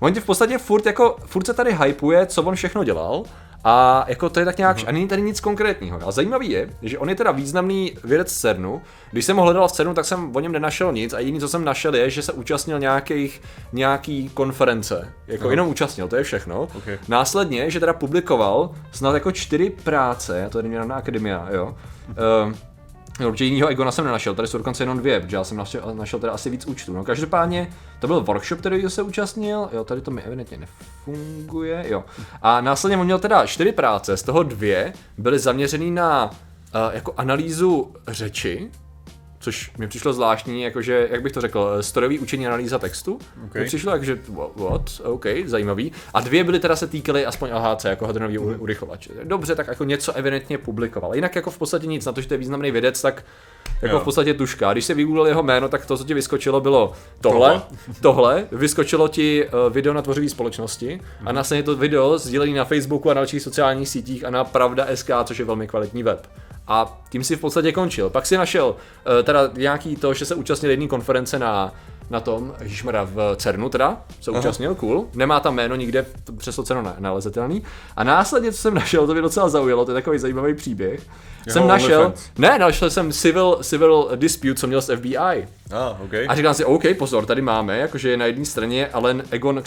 on 0.00 0.12
tě 0.12 0.20
v 0.20 0.24
podstatě 0.24 0.58
furt, 0.58 0.86
jako, 0.86 1.16
furt 1.26 1.46
se 1.46 1.54
tady 1.54 1.76
hypuje, 1.84 2.26
co 2.26 2.42
on 2.42 2.54
všechno 2.54 2.84
dělal, 2.84 3.22
a 3.64 4.04
jako 4.08 4.28
to 4.28 4.40
je 4.40 4.44
tak 4.44 4.58
nějak, 4.58 4.82
mm. 4.82 4.88
a 4.88 4.92
není 4.92 5.08
tady 5.08 5.22
nic 5.22 5.40
konkrétního. 5.40 6.08
A 6.08 6.10
zajímavý 6.10 6.50
je, 6.50 6.70
že 6.82 6.98
on 6.98 7.08
je 7.08 7.14
teda 7.14 7.30
významný 7.30 7.92
vědec 8.04 8.32
CERNu. 8.32 8.82
Když 9.10 9.24
jsem 9.24 9.36
ho 9.36 9.42
hledal 9.42 9.68
v 9.68 9.72
CERNu, 9.72 9.94
tak 9.94 10.04
jsem 10.04 10.36
o 10.36 10.40
něm 10.40 10.52
nenašel 10.52 10.92
nic 10.92 11.12
a 11.12 11.18
jediný, 11.18 11.40
co 11.40 11.48
jsem 11.48 11.64
našel, 11.64 11.94
je, 11.94 12.10
že 12.10 12.22
se 12.22 12.32
účastnil 12.32 12.78
nějakých, 12.78 13.42
nějaký 13.72 14.28
konference. 14.28 15.12
Jako 15.26 15.44
Aha. 15.44 15.50
jenom 15.50 15.68
účastnil, 15.68 16.08
to 16.08 16.16
je 16.16 16.22
všechno. 16.22 16.68
Okay. 16.76 16.98
Následně, 17.08 17.70
že 17.70 17.80
teda 17.80 17.92
publikoval 17.92 18.70
snad 18.92 19.14
jako 19.14 19.32
čtyři 19.32 19.70
práce, 19.70 20.48
to 20.52 20.58
je 20.58 20.84
na 20.84 20.94
akademia, 20.94 21.48
jo. 21.52 21.76
Uh, 22.46 22.52
Určitě 23.28 23.44
jinýho 23.44 23.68
Egona 23.68 23.90
jsem 23.92 24.04
nenašel, 24.04 24.34
tady 24.34 24.48
jsou 24.48 24.58
dokonce 24.58 24.82
jenom 24.82 24.98
dvě, 24.98 25.20
protože 25.20 25.36
já 25.36 25.44
jsem 25.44 25.56
našel, 25.56 25.94
našel 25.94 26.20
teda 26.20 26.32
asi 26.32 26.50
víc 26.50 26.66
účtů. 26.66 26.92
No 26.92 27.04
každopádně 27.04 27.70
to 28.00 28.06
byl 28.06 28.20
workshop, 28.20 28.58
který 28.58 28.90
se 28.90 29.02
účastnil, 29.02 29.68
jo, 29.72 29.84
tady 29.84 30.00
to 30.00 30.10
mi 30.10 30.22
evidentně 30.22 30.56
nefunguje, 30.56 31.84
jo. 31.88 32.04
A 32.42 32.60
následně 32.60 32.96
on 32.96 33.04
měl 33.04 33.18
teda 33.18 33.46
čtyři 33.46 33.72
práce, 33.72 34.16
z 34.16 34.22
toho 34.22 34.42
dvě 34.42 34.92
byly 35.18 35.38
zaměřený 35.38 35.90
na 35.90 36.24
uh, 36.24 36.94
jako 36.94 37.14
analýzu 37.16 37.94
řeči, 38.08 38.70
což 39.42 39.70
mi 39.78 39.88
přišlo 39.88 40.12
zvláštní, 40.12 40.62
jakože, 40.62 41.08
jak 41.10 41.22
bych 41.22 41.32
to 41.32 41.40
řekl, 41.40 41.82
strojový 41.82 42.18
učení 42.18 42.46
analýza 42.46 42.78
textu. 42.78 43.18
Okay. 43.44 43.62
Mi 43.62 43.68
přišlo 43.68 43.92
jakože, 43.92 44.18
what, 44.56 45.00
OK, 45.04 45.26
zajímavý. 45.44 45.92
A 46.14 46.20
dvě 46.20 46.44
byly 46.44 46.60
teda 46.60 46.76
se 46.76 46.86
týkaly 46.86 47.26
aspoň 47.26 47.50
LHC, 47.52 47.84
jako 47.84 48.06
hadronový 48.06 48.38
mm. 48.38 48.54
urychlovač. 48.58 49.08
Dobře, 49.24 49.54
tak 49.54 49.66
jako 49.66 49.84
něco 49.84 50.12
evidentně 50.12 50.58
publikoval. 50.58 51.14
Jinak 51.14 51.36
jako 51.36 51.50
v 51.50 51.58
podstatě 51.58 51.86
nic, 51.86 52.04
na 52.04 52.12
to, 52.12 52.20
že 52.20 52.28
to 52.28 52.34
je 52.34 52.38
významný 52.38 52.70
vědec, 52.70 53.02
tak 53.02 53.24
jako 53.82 53.96
jo. 53.96 54.00
v 54.00 54.04
podstatě 54.04 54.34
tuška. 54.34 54.72
Když 54.72 54.84
se 54.84 54.94
vygooglil 54.94 55.26
jeho 55.26 55.42
jméno, 55.42 55.68
tak 55.68 55.86
to, 55.86 55.96
co 55.96 56.04
ti 56.04 56.14
vyskočilo, 56.14 56.60
bylo 56.60 56.92
tohle, 57.20 57.62
tohle, 58.00 58.46
vyskočilo 58.52 59.08
ti 59.08 59.46
uh, 59.46 59.72
video 59.72 59.94
na 59.94 60.02
tvořivý 60.02 60.28
společnosti 60.28 61.00
a 61.20 61.24
mhm. 61.24 61.34
následně 61.34 61.62
to 61.62 61.76
video 61.76 62.18
sdílený 62.18 62.54
na 62.54 62.64
Facebooku 62.64 63.10
a 63.10 63.14
dalších 63.14 63.42
sociálních 63.42 63.88
sítích 63.88 64.24
a 64.24 64.30
na 64.30 64.44
Pravda 64.44 64.86
SK, 64.94 65.10
což 65.24 65.38
je 65.38 65.44
velmi 65.44 65.66
kvalitní 65.66 66.02
web. 66.02 66.26
A 66.66 67.02
tím 67.10 67.24
si 67.24 67.36
v 67.36 67.40
podstatě 67.40 67.72
končil. 67.72 68.10
Pak 68.10 68.26
si 68.26 68.36
našel 68.36 68.66
uh, 68.66 69.22
teda 69.22 69.50
nějaký 69.56 69.96
to, 69.96 70.14
že 70.14 70.24
se 70.24 70.34
účastnil 70.34 70.70
jedné 70.70 70.86
konference 70.86 71.38
na 71.38 71.72
na 72.12 72.20
tom, 72.20 72.54
Ježišmarja, 72.60 73.04
v 73.04 73.36
CERNu 73.36 73.68
teda, 73.68 74.02
se 74.20 74.30
Aha. 74.30 74.40
účastnil, 74.40 74.74
cool. 74.74 75.08
Nemá 75.14 75.40
tam 75.40 75.54
jméno 75.54 75.76
nikde, 75.76 76.06
přes 76.36 76.56
to 76.56 76.62
cenu 76.62 76.82
nalezetelný. 76.98 77.62
A 77.96 78.04
následně, 78.04 78.52
co 78.52 78.58
jsem 78.58 78.74
našel, 78.74 79.06
to 79.06 79.12
mě 79.12 79.22
docela 79.22 79.48
zaujalo, 79.48 79.84
to 79.84 79.90
je 79.90 79.94
takový 79.94 80.18
zajímavý 80.18 80.54
příběh. 80.54 81.00
Jeho 81.46 81.52
jsem 81.52 81.68
našel, 81.68 82.02
defense. 82.02 82.30
ne, 82.38 82.58
našel 82.58 82.90
jsem 82.90 83.12
civil, 83.12 83.58
civil 83.62 84.10
dispute, 84.16 84.54
co 84.54 84.66
měl 84.66 84.82
s 84.82 84.96
FBI. 84.96 85.16
Ah, 85.16 86.02
okay. 86.04 86.26
A 86.28 86.34
říkám 86.34 86.54
si, 86.54 86.64
OK, 86.64 86.82
pozor, 86.98 87.26
tady 87.26 87.42
máme, 87.42 87.78
jakože 87.78 88.10
je 88.10 88.16
na 88.16 88.26
jedné 88.26 88.44
straně 88.44 88.86
Alen 88.86 89.22
Egon 89.30 89.62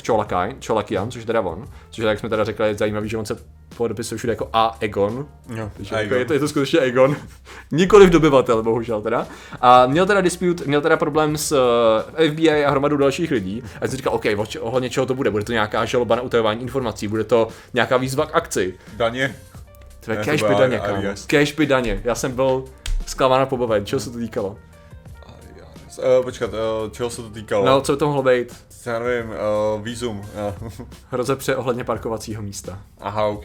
Cholakian, 0.68 1.12
což 1.12 1.22
je 1.22 1.26
teda 1.26 1.42
on, 1.42 1.66
což 1.90 2.04
je, 2.04 2.10
jak 2.10 2.20
jsme 2.20 2.30
teda 2.30 2.44
řekli, 2.44 2.68
je 2.68 2.76
zajímavý, 2.76 3.10
že 3.10 3.18
on 3.18 3.26
se 3.26 3.38
podepisuje 3.78 4.18
všude 4.18 4.34
jako 4.34 4.50
A 4.54 4.78
Egon. 4.80 5.28
Jo, 5.56 5.72
Takže 5.78 5.96
Egon. 5.96 6.04
Jako 6.04 6.16
je, 6.16 6.26
to, 6.26 6.34
je 6.34 6.40
to 6.40 6.48
skutečně 6.48 6.80
Egon. 6.80 7.16
Nikoliv 7.72 8.10
dobyvatel, 8.10 8.64
bohužel 8.64 9.02
teda. 9.02 9.28
A 9.62 9.86
měl 9.86 10.06
teda 10.06 10.22
dispute, 10.22 10.64
měl 10.66 10.82
teda 10.82 10.98
problém 10.98 11.38
s 11.38 11.52
uh, 11.52 11.58
eh, 12.16 12.30
FBI 12.30 12.66
a 12.66 12.72
hromadu 12.72 12.98
dalších 12.98 13.32
lidí. 13.32 13.64
A 13.82 13.88
jsem 13.88 13.98
říkal, 13.98 14.14
OK, 14.14 14.26
ohledně 14.60 14.90
čeho 14.90 15.06
to 15.06 15.14
bude? 15.14 15.32
Bude 15.32 15.44
to 15.44 15.52
nějaká 15.52 15.86
žaloba 15.86 16.16
na 16.16 16.22
utajování 16.22 16.62
informací? 16.62 17.08
Bude 17.08 17.24
to 17.24 17.48
nějaká 17.74 17.98
výzva 17.98 18.26
k 18.26 18.36
akci? 18.36 18.74
Daně? 18.98 19.36
To 20.06 20.12
je 20.12 20.18
cash 20.18 20.44
by 20.44 20.56
daně, 20.56 20.80
kámo. 20.80 21.02
Cash 21.28 21.56
by 21.56 21.66
daně. 21.66 22.02
Já 22.04 22.16
jsem 22.16 22.32
byl 22.32 22.66
zklamán 23.06 23.42
a 23.42 23.46
pobaven. 23.46 23.86
Čeho 23.86 24.00
se 24.00 24.12
to 24.12 24.18
týkalo? 24.18 24.58
Uh, 25.98 26.24
počkat, 26.24 26.50
uh, 26.54 26.92
čeho 26.92 27.10
se 27.10 27.22
to 27.22 27.30
týkalo? 27.30 27.66
No, 27.66 27.82
co 27.82 27.92
by 27.92 27.98
to 27.98 28.08
mohlo 28.08 28.24
být? 28.24 28.66
Já 28.86 29.00
nevím, 29.00 29.30
uh, 29.30 29.82
výzum. 29.82 30.22
Hrozepře 31.10 31.56
ohledně 31.56 31.84
parkovacího 31.84 32.42
místa. 32.42 32.80
Aha, 33.00 33.26
OK. 33.26 33.44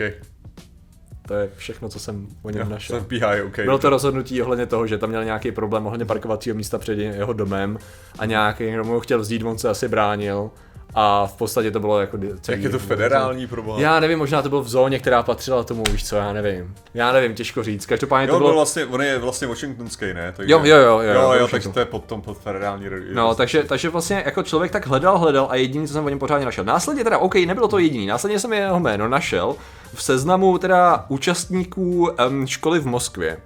To 1.29 1.35
je 1.35 1.51
všechno, 1.57 1.89
co 1.89 1.99
jsem 1.99 2.29
o 2.43 2.51
něm 2.51 2.69
našel. 2.69 2.97
Jsem 2.97 3.05
PI, 3.05 3.43
okay. 3.47 3.65
Bylo 3.65 3.79
to 3.79 3.91
rozhodnutí 3.91 4.43
ohledně 4.43 4.67
toho, 4.67 4.87
že 4.87 4.99
tam 4.99 5.09
měl 5.11 5.25
nějaký 5.25 5.53
problém 5.53 5.87
ohledně 5.87 6.07
parkovacího 6.07 6.57
místa 6.57 6.79
před 6.79 6.99
jeho 6.99 7.33
domem 7.33 7.79
a 8.19 8.27
nějaký, 8.27 8.71
kdo 8.71 8.85
mu 8.85 8.93
ho 8.93 9.01
chtěl 9.01 9.19
vzít, 9.19 9.43
on 9.43 9.59
se 9.59 9.69
asi 9.69 9.89
bránil 9.89 10.51
a 10.95 11.27
v 11.27 11.33
podstatě 11.37 11.71
to 11.71 11.81
bylo 11.81 12.01
jako 12.01 12.19
celý. 12.19 12.59
Jak 12.59 12.63
je 12.63 12.69
to 12.71 12.79
federální 12.79 13.47
problém? 13.47 13.81
Já 13.81 14.01
nevím, 14.01 14.19
možná 14.19 14.43
to 14.43 14.49
bylo 14.49 14.63
v 14.63 14.69
zóně, 14.69 14.99
která 14.99 15.23
patřila 15.23 15.65
tomu, 15.65 15.83
víš 15.91 16.09
co, 16.09 16.17
já 16.17 16.33
nevím. 16.33 16.75
Já 16.95 17.13
nevím, 17.13 17.35
těžko 17.35 17.63
říct. 17.63 17.87
Každopádně 17.87 18.29
jo, 18.29 18.35
to 18.35 18.39
bylo... 18.39 18.55
vlastně, 18.55 18.87
on 18.87 19.03
je 19.03 19.19
vlastně 19.19 19.49
washingtonský, 19.49 20.15
ne? 20.15 20.33
Takže... 20.37 20.53
Jo, 20.53 20.61
jo, 20.65 20.77
jo. 20.77 21.01
Jo, 21.01 21.13
jo, 21.13 21.33
jo 21.33 21.49
takže 21.49 21.69
to 21.69 21.79
je 21.79 21.85
pod 21.85 22.05
tom, 22.05 22.23
pod 22.23 22.39
federální 22.39 22.87
No, 23.13 23.35
takže, 23.35 23.63
takže 23.63 23.89
vlastně 23.89 24.23
jako 24.25 24.43
člověk 24.43 24.73
tak 24.73 24.87
hledal, 24.87 25.19
hledal 25.19 25.47
a 25.51 25.57
jediný, 25.57 25.87
co 25.87 25.93
jsem 25.93 26.05
o 26.05 26.09
něm 26.09 26.19
pořádně 26.19 26.45
našel. 26.45 26.65
Následně 26.65 27.05
teda, 27.05 27.19
OK, 27.19 27.35
nebylo 27.35 27.69
to 27.69 27.79
jediný, 27.79 28.07
následně 28.07 28.39
jsem 28.39 28.53
jeho 28.53 28.81
jméno 28.81 29.09
našel 29.09 29.57
v 29.95 30.03
seznamu 30.03 30.59
teda 30.59 31.05
účastníků 31.09 32.11
um, 32.29 32.47
školy 32.47 32.79
v 32.79 32.87
Moskvě. 32.87 33.37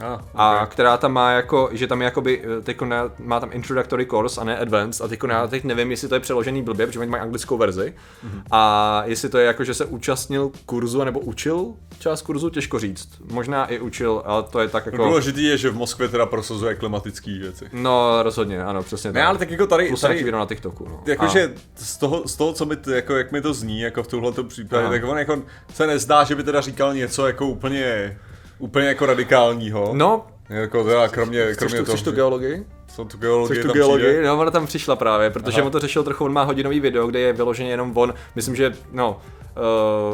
Ah, 0.00 0.14
okay. 0.14 0.26
A 0.34 0.66
která 0.66 0.96
tam 0.96 1.12
má 1.12 1.30
jako, 1.30 1.68
že 1.72 1.86
tam 1.86 2.00
je 2.00 2.04
jakoby, 2.04 2.42
eh, 2.58 2.62
teď 2.62 2.78
má 3.18 3.40
tam 3.40 3.50
introductory 3.52 4.06
course 4.06 4.40
a 4.40 4.44
ne 4.44 4.58
advanced 4.58 5.04
a 5.04 5.08
teď 5.08 5.20
já 5.28 5.46
teď 5.46 5.64
nevím, 5.64 5.90
jestli 5.90 6.08
to 6.08 6.14
je 6.14 6.20
přeložený 6.20 6.62
blbě, 6.62 6.86
protože 6.86 6.98
oni 6.98 7.10
mají 7.10 7.22
anglickou 7.22 7.58
verzi 7.58 7.94
mm-hmm. 8.24 8.42
a 8.50 9.02
jestli 9.04 9.28
to 9.28 9.38
je 9.38 9.46
jako, 9.46 9.64
že 9.64 9.74
se 9.74 9.84
účastnil 9.84 10.50
kurzu 10.66 11.04
nebo 11.04 11.20
učil 11.20 11.74
část 11.98 12.22
kurzu, 12.22 12.50
těžko 12.50 12.78
říct. 12.78 13.08
Možná 13.32 13.66
i 13.66 13.80
učil, 13.80 14.22
ale 14.24 14.42
to 14.42 14.60
je 14.60 14.68
tak 14.68 14.86
jako... 14.86 14.96
Důležitý 14.96 15.44
je, 15.44 15.58
že 15.58 15.70
v 15.70 15.76
Moskvě 15.76 16.08
teda 16.08 16.26
prosazuje 16.26 16.74
klimatické 16.74 17.38
věci. 17.38 17.64
No, 17.72 18.22
rozhodně, 18.22 18.62
ano, 18.62 18.82
přesně 18.82 19.12
ne, 19.12 19.20
tak. 19.20 19.28
ale 19.28 19.38
tak 19.38 19.50
jako 19.50 19.66
tady... 19.66 19.88
Plus 19.88 20.00
tady 20.00 20.32
na 20.32 20.46
TikToku, 20.46 20.88
no. 20.88 21.02
Jakože 21.06 21.54
z 21.76 21.96
toho, 21.96 22.28
z 22.28 22.36
toho, 22.36 22.52
co 22.52 22.66
mi, 22.66 22.76
jako 22.94 23.16
jak 23.16 23.32
mi 23.32 23.40
to 23.40 23.54
zní, 23.54 23.80
jako 23.80 24.02
v 24.02 24.06
tomhle 24.06 24.32
případě, 24.48 24.88
tak 24.88 25.04
on 25.04 25.18
jako 25.18 25.42
se 25.74 25.86
nezdá, 25.86 26.24
že 26.24 26.34
by 26.34 26.42
teda 26.42 26.60
říkal 26.60 26.94
něco 26.94 27.26
jako 27.26 27.46
úplně 27.46 28.18
úplně 28.58 28.86
jako 28.86 29.06
radikálního. 29.06 29.90
No. 29.92 30.26
Jako 30.48 30.84
teda, 30.84 31.08
kromě, 31.08 31.54
kromě 31.54 31.76
toho. 31.76 31.84
Chceš 31.84 32.02
tu 32.02 32.12
geologii? 32.12 32.66
Co 32.88 33.04
tu 33.04 33.18
geologii 33.18 33.54
Chceš 33.54 33.66
tu 33.66 33.72
geologii? 33.72 34.22
No, 34.22 34.38
ona 34.38 34.50
tam 34.50 34.66
přišla 34.66 34.96
právě, 34.96 35.30
protože 35.30 35.56
Aha. 35.60 35.66
on 35.66 35.72
to 35.72 35.80
řešil 35.80 36.04
trochu, 36.04 36.24
on 36.24 36.32
má 36.32 36.42
hodinový 36.42 36.80
video, 36.80 37.06
kde 37.06 37.20
je 37.20 37.32
vyloženě 37.32 37.70
jenom 37.70 37.92
on, 37.94 38.14
myslím, 38.34 38.56
že, 38.56 38.74
no, 38.92 39.20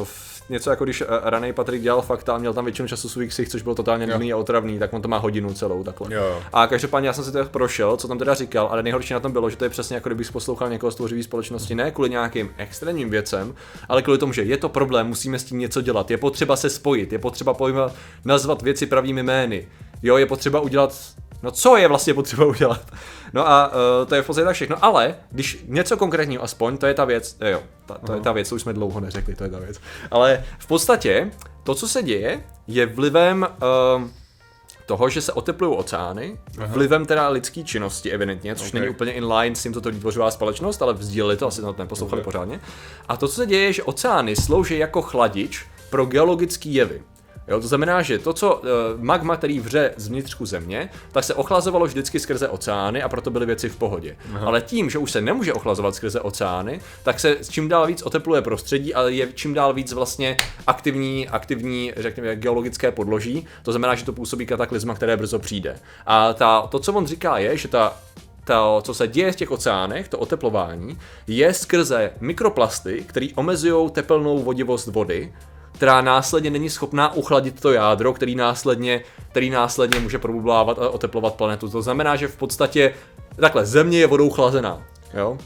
uh, 0.01 0.07
něco 0.49 0.71
jako 0.71 0.85
když 0.85 1.01
eh, 1.01 1.07
raný 1.23 1.53
Patrik 1.53 1.83
dělal 1.83 2.03
fakta 2.03 2.35
a 2.35 2.39
měl 2.39 2.55
tam 2.55 2.65
většinu 2.65 2.89
času 2.89 3.09
svých 3.09 3.31
ksich, 3.31 3.49
což 3.49 3.63
bylo 3.63 3.75
totálně 3.75 4.07
nudný 4.07 4.33
a 4.33 4.37
otravný, 4.37 4.79
tak 4.79 4.93
on 4.93 5.03
to 5.03 5.09
má 5.09 5.19
hodinu 5.19 5.55
celou 5.55 5.85
takhle. 5.85 6.15
Jo. 6.15 6.43
A 6.53 6.67
každopádně 6.67 7.09
já 7.09 7.13
jsem 7.13 7.25
si 7.25 7.33
to 7.33 7.45
prošel, 7.45 7.97
co 7.97 8.09
tam 8.09 8.19
teda 8.19 8.35
říkal, 8.35 8.69
ale 8.71 8.83
nejhorší 8.83 9.15
na 9.15 9.21
tom 9.21 9.33
bylo, 9.33 9.51
že 9.51 9.57
to 9.57 9.65
je 9.65 9.71
přesně 9.71 9.95
jako 9.95 10.09
kdybych 10.09 10.33
poslouchal 10.33 10.71
někoho 10.71 10.91
z 10.91 10.95
tvořivé 10.95 11.23
společnosti, 11.23 11.75
ne 11.75 11.91
kvůli 11.91 12.11
nějakým 12.11 12.51
extrémním 12.57 13.11
věcem, 13.11 13.55
ale 13.89 14.03
kvůli 14.03 14.19
tomu, 14.19 14.33
že 14.33 14.43
je 14.43 14.57
to 14.57 14.69
problém, 14.69 15.07
musíme 15.07 15.39
s 15.39 15.45
tím 15.45 15.59
něco 15.59 15.81
dělat, 15.81 16.11
je 16.11 16.19
potřeba 16.19 16.57
se 16.57 16.71
spojit, 16.71 17.13
je 17.13 17.19
potřeba 17.19 17.55
pojmat, 17.55 17.93
nazvat 18.25 18.63
věci 18.63 18.87
pravými 18.87 19.23
jmény. 19.23 19.69
Jo, 20.03 20.17
je 20.17 20.27
potřeba 20.27 20.61
udělat 20.61 20.99
No 21.45 21.51
co 21.51 21.77
je 21.77 21.89
vlastně 21.89 22.15
potřeba 22.15 22.47
udělat? 22.47 22.81
No 23.33 23.49
a 23.49 23.69
uh, 23.69 24.09
to 24.09 24.15
je 24.15 24.23
v 24.23 24.27
podstatě 24.27 24.45
tak 24.45 24.55
všechno, 24.55 24.85
ale 24.85 25.15
když 25.31 25.65
něco 25.69 25.97
konkrétního 25.97 26.43
aspoň, 26.43 26.77
to 26.79 26.87
je 26.87 26.95
ta 26.95 27.05
věc, 27.05 27.37
jo, 27.51 27.63
ta, 27.87 27.99
to 28.07 28.13
je 28.13 28.21
ta 28.21 28.33
věc, 28.33 28.49
co 28.49 28.55
už 28.55 28.63
jsme 28.63 28.73
dlouho 28.73 29.01
neřekli, 29.01 29.35
to 29.35 29.45
je 29.45 29.51
ta 29.51 29.59
věc. 29.59 29.81
Ale 30.11 30.45
v 30.59 30.67
podstatě 30.67 31.31
to, 31.63 31.75
co 31.75 31.89
se 31.89 32.03
děje, 32.03 32.45
je 32.67 32.87
vlivem 32.87 33.47
uh, 33.97 34.09
toho, 34.87 35.09
že 35.09 35.21
se 35.21 35.33
oteplují 35.33 35.77
oceány, 35.77 36.39
Aha. 36.59 36.67
vlivem 36.67 37.07
teda 37.07 37.29
lidské 37.29 37.65
činnosti 37.65 38.11
evidentně, 38.11 38.55
což 38.55 38.69
okay. 38.69 38.81
není 38.81 38.91
úplně 38.95 39.13
in 39.13 39.33
line 39.33 39.57
s 39.57 39.63
tím, 39.63 39.75
co 39.75 39.81
to 39.81 39.91
vytvořila 39.91 40.31
společnost, 40.31 40.83
ale 40.83 40.93
vzdíleli 40.93 41.37
to, 41.37 41.47
asi 41.47 41.61
to 41.61 41.75
neposlouchali 41.79 42.23
okay. 42.23 42.33
pořádně. 42.33 42.61
A 43.09 43.17
to, 43.17 43.29
co 43.29 43.35
se 43.35 43.47
děje, 43.47 43.63
je, 43.63 43.73
že 43.73 43.83
oceány 43.83 44.37
slouží 44.37 44.79
jako 44.79 45.03
chladič 45.03 45.67
pro 45.91 46.07
geologické 46.07 46.69
jevy. 46.69 47.03
Jo, 47.49 47.61
to 47.61 47.69
znamená, 47.69 48.03
že 48.03 48.19
to, 48.19 48.33
co 48.33 48.55
uh, 48.55 48.69
magma, 48.97 49.37
který 49.37 49.61
vře 49.61 49.95
z 49.97 50.09
vnitřku 50.09 50.47
země, 50.47 50.91
tak 51.13 51.25
se 51.25 51.35
ochlazovalo 51.35 51.87
vždycky 51.87 52.21
skrze 52.21 52.49
oceány 52.49 53.03
a 53.03 53.09
proto 53.09 53.31
byly 53.31 53.47
věci 53.47 53.69
v 53.69 53.77
pohodě. 53.77 54.17
Aha. 54.35 54.47
Ale 54.47 54.61
tím, 54.61 54.91
že 54.91 54.99
už 54.99 55.11
se 55.11 55.21
nemůže 55.21 55.53
ochlazovat 55.53 55.95
skrze 55.95 56.21
oceány, 56.21 56.81
tak 57.03 57.21
se 57.21 57.37
čím 57.51 57.69
dál 57.69 57.87
víc 57.87 58.03
otepluje 58.03 58.43
prostředí 58.43 58.95
a 58.95 59.03
je 59.03 59.29
čím 59.35 59.55
dál 59.55 59.75
víc 59.75 59.93
vlastně 59.93 60.37
aktivní, 60.67 61.29
aktivní, 61.29 61.93
řekněme, 61.97 62.37
geologické 62.37 62.93
podloží. 62.93 63.47
To 63.63 63.73
znamená, 63.73 63.95
že 63.95 64.05
to 64.05 64.13
působí 64.13 64.47
kataklizma, 64.47 64.95
které 64.95 65.17
brzo 65.17 65.39
přijde. 65.39 65.77
A 66.07 66.33
ta, 66.33 66.63
to, 66.63 66.79
co 66.79 66.93
on 66.93 67.07
říká, 67.07 67.39
je, 67.39 67.57
že 67.57 67.69
ta 67.69 67.97
to, 68.45 68.81
co 68.85 68.95
se 68.95 69.09
děje 69.09 69.33
v 69.33 69.37
těch 69.37 69.51
oceánech, 69.51 70.09
to 70.09 70.19
oteplování, 70.19 70.99
je 71.27 71.55
skrze 71.55 72.11
mikroplasty, 72.21 73.05
které 73.07 73.27
omezují 73.35 73.91
tepelnou 73.91 74.39
vodivost 74.39 74.87
vody 74.87 75.33
která 75.75 76.01
následně 76.01 76.51
není 76.51 76.71
schopná 76.71 77.15
uchladit 77.15 77.61
to 77.61 77.73
jádro, 77.73 78.13
který 78.13 78.35
následně, 78.35 79.03
který 79.31 79.51
následně 79.51 80.01
může 80.01 80.19
probublávat 80.19 80.79
a 80.79 80.89
oteplovat 80.89 81.35
planetu. 81.35 81.69
To 81.69 81.83
znamená, 81.83 82.17
že 82.17 82.29
v 82.29 82.37
podstatě 82.37 82.95
takhle, 83.37 83.67
země 83.67 83.99
je 83.99 84.07
vodou 84.07 84.31
chlazená. 84.31 84.83
Jo? 85.15 85.39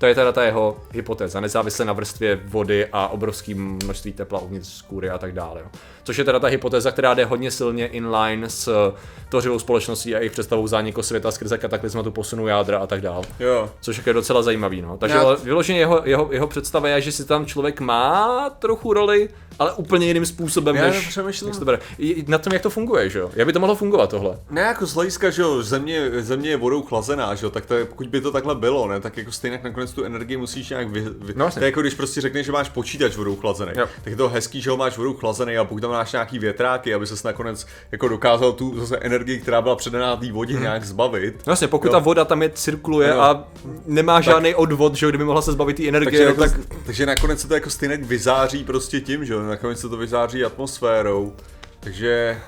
To 0.00 0.06
je 0.06 0.14
teda 0.14 0.32
ta 0.32 0.44
jeho 0.44 0.76
hypotéza, 0.92 1.40
nezávisle 1.40 1.84
na 1.84 1.92
vrstvě 1.92 2.40
vody 2.44 2.86
a 2.92 3.08
obrovském 3.08 3.78
množství 3.84 4.12
tepla 4.12 4.38
uvnitř 4.38 4.82
kůry 4.82 5.10
a 5.10 5.18
tak 5.18 5.32
dále. 5.32 5.60
Jo. 5.60 5.66
Což 6.02 6.16
je 6.16 6.24
teda 6.24 6.38
ta 6.38 6.46
hypotéza, 6.46 6.90
která 6.90 7.14
jde 7.14 7.24
hodně 7.24 7.50
silně 7.50 7.86
inline 7.86 8.50
s 8.50 8.92
tvořivou 9.28 9.58
společností 9.58 10.14
a 10.14 10.18
jejich 10.18 10.32
představou 10.32 10.66
zániku 10.66 11.02
světa 11.02 11.30
skrze 11.30 11.58
kataklizmatu 11.58 12.10
posunu 12.10 12.46
jádra 12.46 12.78
a 12.78 12.86
tak 12.86 13.00
dále. 13.00 13.24
Jo. 13.40 13.70
Což 13.80 14.06
je 14.06 14.12
docela 14.12 14.42
zajímavý. 14.42 14.82
No. 14.82 14.96
Takže 14.96 15.16
Já... 15.16 15.34
vyloženě 15.34 15.78
jeho, 15.78 16.02
jeho, 16.04 16.28
jeho 16.32 16.46
představa 16.46 16.88
je, 16.88 17.00
že 17.00 17.12
si 17.12 17.24
tam 17.24 17.46
člověk 17.46 17.80
má 17.80 18.50
trochu 18.58 18.92
roli, 18.92 19.28
ale 19.60 19.72
úplně 19.72 20.06
jiným 20.06 20.26
způsobem, 20.26 20.76
Já 20.76 20.86
než, 20.86 21.18
než 21.26 21.40
to 21.58 21.64
bere. 21.64 21.78
Na 22.26 22.38
tom, 22.38 22.52
jak 22.52 22.62
to 22.62 22.70
funguje, 22.70 23.10
že 23.10 23.18
jo? 23.18 23.30
Jak 23.34 23.46
by 23.46 23.52
to 23.52 23.60
mohlo 23.60 23.76
fungovat 23.76 24.10
tohle? 24.10 24.38
Ne, 24.50 24.60
jako 24.60 24.86
z 24.86 24.94
hlediska, 24.94 25.30
že 25.30 25.42
jo, 25.42 25.62
země, 25.62 26.10
země 26.18 26.50
je 26.50 26.56
vodou 26.56 26.82
chlazená, 26.82 27.34
že 27.34 27.46
jo, 27.46 27.50
tak 27.50 27.66
to, 27.66 27.74
pokud 27.88 28.06
by 28.06 28.20
to 28.20 28.32
takhle 28.32 28.54
bylo, 28.54 28.88
ne, 28.88 29.00
tak 29.00 29.16
jako 29.16 29.32
stejně 29.32 29.60
nakonec 29.64 29.92
tu 29.92 30.04
energii 30.04 30.36
musíš 30.36 30.70
nějak 30.70 30.88
vy, 30.88 31.00
vy 31.00 31.32
no, 31.36 31.50
to 31.50 31.60
je 31.60 31.64
jako 31.64 31.80
když 31.80 31.94
prostě 31.94 32.20
řekneš, 32.20 32.46
že 32.46 32.52
máš 32.52 32.68
počítač 32.68 33.16
vodou 33.16 33.36
chlazený, 33.36 33.72
jo. 33.76 33.86
tak 34.02 34.10
je 34.10 34.16
to 34.16 34.28
hezký, 34.28 34.60
že 34.60 34.70
ho 34.70 34.76
máš 34.76 34.96
vodou 34.96 35.14
chlazený 35.14 35.56
a 35.56 35.64
pokud 35.64 35.80
tam 35.80 35.90
máš 35.90 36.12
nějaký 36.12 36.38
větráky, 36.38 36.94
aby 36.94 37.06
se 37.06 37.28
nakonec 37.28 37.66
jako 37.92 38.08
dokázal 38.08 38.52
tu 38.52 38.80
zase 38.80 38.96
energii, 38.96 39.40
která 39.40 39.62
byla 39.62 39.76
předaná 39.76 40.16
té 40.16 40.32
vodě, 40.32 40.54
hmm. 40.54 40.62
nějak 40.62 40.84
zbavit. 40.84 41.34
No 41.34 41.42
vlastně, 41.46 41.68
pokud 41.68 41.86
jo. 41.86 41.92
ta 41.92 41.98
voda 41.98 42.24
tam 42.24 42.42
je 42.42 42.50
cirkuluje 42.50 43.10
no. 43.14 43.20
a 43.20 43.48
nemá 43.86 44.14
tak, 44.14 44.24
žádný 44.24 44.54
odvod, 44.54 44.94
že 44.94 45.08
kdyby 45.08 45.24
mohla 45.24 45.42
se 45.42 45.52
zbavit 45.52 45.76
té 45.76 45.88
energie, 45.88 46.10
takže, 46.10 46.24
jako, 46.24 46.40
tak... 46.40 46.76
takže 46.86 47.06
nakonec 47.06 47.40
se 47.40 47.48
to 47.48 47.54
jako 47.54 47.70
stejně 47.70 47.96
vyzáří 47.96 48.64
prostě 48.64 49.00
tím, 49.00 49.24
že 49.24 49.32
jo, 49.32 49.49
nakonec 49.50 49.80
se 49.80 49.88
to 49.88 49.96
vyzáří 49.96 50.44
atmosférou, 50.44 51.36
takže 51.80 52.40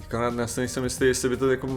jako 0.00 0.16
já 0.40 0.46
si 0.46 0.60
nejsem 0.60 0.84
jistý, 0.84 1.04
jestli 1.04 1.28
by 1.28 1.36
to 1.36 1.50
jako 1.50 1.68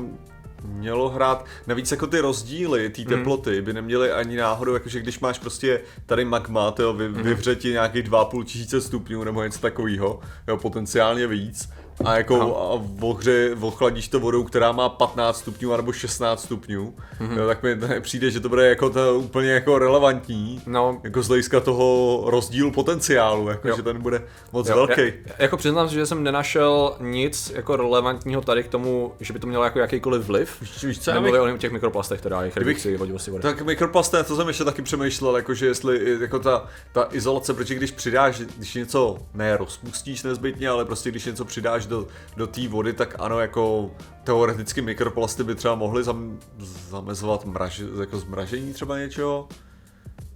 mělo 0.64 1.10
hrát. 1.10 1.46
Navíc 1.68 1.92
jako 1.92 2.08
ty 2.08 2.20
rozdíly, 2.20 2.90
ty 2.90 3.02
hmm. 3.02 3.10
teploty 3.10 3.62
by 3.62 3.74
neměly 3.74 4.12
ani 4.12 4.38
náhodou, 4.38 4.74
jakože 4.74 5.00
když 5.00 5.20
máš 5.20 5.40
prostě 5.40 5.82
tady 6.06 6.26
magma, 6.26 6.72
to 6.72 6.94
vy, 6.94 7.10
mm. 7.10 7.24
vyvře 7.24 7.56
ti 7.56 7.70
nějakých 7.70 8.04
2,5 8.04 8.44
tisíce 8.44 8.82
stupňů 8.82 9.24
nebo 9.24 9.44
něco 9.44 9.60
takového, 9.60 10.20
jo, 10.48 10.58
potenciálně 10.58 11.28
víc, 11.28 11.70
a 12.06 12.18
jako 12.18 12.58
a 12.58 12.84
ohře, 13.02 13.56
ochladíš 13.62 14.08
to 14.08 14.20
vodou, 14.20 14.44
která 14.44 14.72
má 14.72 14.90
15 14.90 15.38
stupňů 15.38 15.78
nebo 15.78 15.94
16 15.94 16.44
stupňů, 16.44 16.94
mm-hmm. 17.22 17.38
jo, 17.38 17.48
tak 17.48 17.64
mi 17.64 17.78
přijde, 18.02 18.32
že 18.32 18.40
to 18.40 18.50
bude 18.50 18.70
jako 18.70 18.90
to 18.90 19.16
úplně 19.20 19.52
jako 19.52 19.80
relevantní, 19.80 20.62
no. 20.66 21.02
jako 21.04 21.24
z 21.24 21.28
hlediska 21.28 21.60
toho 21.60 22.22
rozdílu 22.26 22.72
potenciálu, 22.72 23.50
jako 23.50 23.68
jo. 23.68 23.76
že 23.76 23.84
ten 23.84 24.02
bude 24.02 24.22
moc 24.52 24.70
jo. 24.70 24.76
velký. 24.76 25.02
Já, 25.02 25.34
jako 25.40 25.58
přiznám 25.58 25.90
že 25.90 26.06
jsem 26.06 26.24
nenašel 26.24 26.96
nic 27.00 27.52
jako 27.56 27.76
relevantního 27.76 28.42
tady 28.42 28.64
k 28.64 28.68
tomu, 28.68 29.14
že 29.20 29.34
by 29.34 29.40
to 29.40 29.48
mělo 29.48 29.64
jako 29.64 29.80
jakýkoliv 29.80 30.26
vliv. 30.26 30.62
Víš, 30.84 31.00
co, 31.00 31.14
Nemluvím 31.14 31.56
o 31.56 31.58
těch 31.58 31.72
mikroplastech, 31.72 32.22
teda 32.22 32.42
jejich 32.42 32.58
redukci 32.58 32.98
vodivosti 32.98 33.32
vody. 33.32 33.42
Tak 33.42 33.62
mikroplasty, 33.62 34.18
to 34.28 34.36
jsem 34.36 34.48
ještě 34.48 34.64
taky 34.64 34.82
přemýšlel, 34.82 35.36
jako 35.36 35.54
že 35.54 35.66
jestli 35.66 36.18
jako 36.22 36.40
ta, 36.40 36.66
ta 36.92 37.08
izolace, 37.12 37.54
protože 37.54 37.76
když 37.76 37.92
přidáš, 37.92 38.40
když 38.58 38.74
něco 38.74 39.18
ne 39.34 39.58
rozpustíš 39.58 40.24
nezbytně, 40.24 40.70
ale 40.70 40.86
prostě 40.86 41.12
když 41.12 41.26
něco 41.26 41.46
přidáš 41.46 41.83
do, 41.86 42.08
do 42.38 42.48
té 42.48 42.68
vody, 42.68 42.94
tak 42.94 43.16
ano, 43.20 43.40
jako 43.40 43.92
teoreticky 44.24 44.82
mikroplasty 44.82 45.44
by 45.44 45.56
třeba 45.56 45.76
mohly 45.76 46.04
zam, 46.04 46.40
zamezovat 46.90 47.46
mraž, 47.46 47.82
jako 48.00 48.20
zmražení 48.20 48.74
třeba 48.74 48.98
něčeho. 48.98 49.48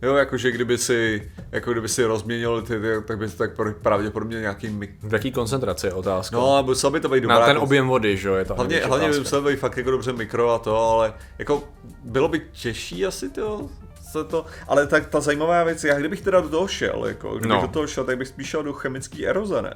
Jo, 0.01 0.15
jakože 0.15 0.51
kdyby 0.51 0.77
si, 0.77 1.31
jako 1.51 1.71
kdyby 1.71 1.89
si 1.89 2.05
rozměnil 2.05 2.61
ty, 2.61 2.79
ty 2.79 2.87
tak 3.05 3.17
by 3.17 3.27
to 3.27 3.37
tak 3.37 3.51
pravděpodobně 3.81 4.39
nějaký 4.39 4.69
mik... 4.69 4.91
V 5.01 5.13
jaký 5.13 5.31
koncentraci 5.31 5.87
je 5.87 5.93
otázka? 5.93 6.37
No, 6.37 6.53
ale 6.53 6.63
musel 6.63 6.91
by 6.91 6.99
to 6.99 7.09
být 7.09 7.21
dobrá. 7.21 7.39
Na 7.39 7.45
ten 7.45 7.57
objem 7.57 7.87
vody, 7.87 8.17
že 8.17 8.27
jo, 8.27 8.35
je 8.35 8.45
to 8.45 8.55
Hlavně, 8.55 8.79
hlavně 8.85 9.09
by 9.09 9.19
musel 9.19 9.41
být 9.41 9.59
fakt 9.59 9.77
jako 9.77 9.91
dobře 9.91 10.13
mikro 10.13 10.53
a 10.53 10.59
to, 10.59 10.77
ale 10.77 11.13
jako 11.39 11.63
bylo 12.03 12.27
by 12.27 12.41
těžší 12.51 13.05
asi 13.05 13.29
to, 13.29 13.69
se 14.17 14.29
to, 14.29 14.45
ale 14.67 14.87
tak 14.87 15.07
ta 15.07 15.21
zajímavá 15.21 15.63
věc, 15.63 15.83
já 15.83 15.99
kdybych 15.99 16.21
teda 16.21 16.41
do 16.41 16.49
toho 16.49 16.67
šel, 16.67 17.05
jako, 17.05 17.29
kdybych 17.29 17.55
no. 17.55 17.61
do 17.61 17.67
toho 17.67 17.87
šel, 17.87 18.03
tak 18.03 18.17
bych 18.17 18.27
spíš 18.27 18.47
šel 18.47 18.63
do 18.63 18.73
chemické 18.73 19.25
eroze, 19.25 19.61
ne? 19.61 19.73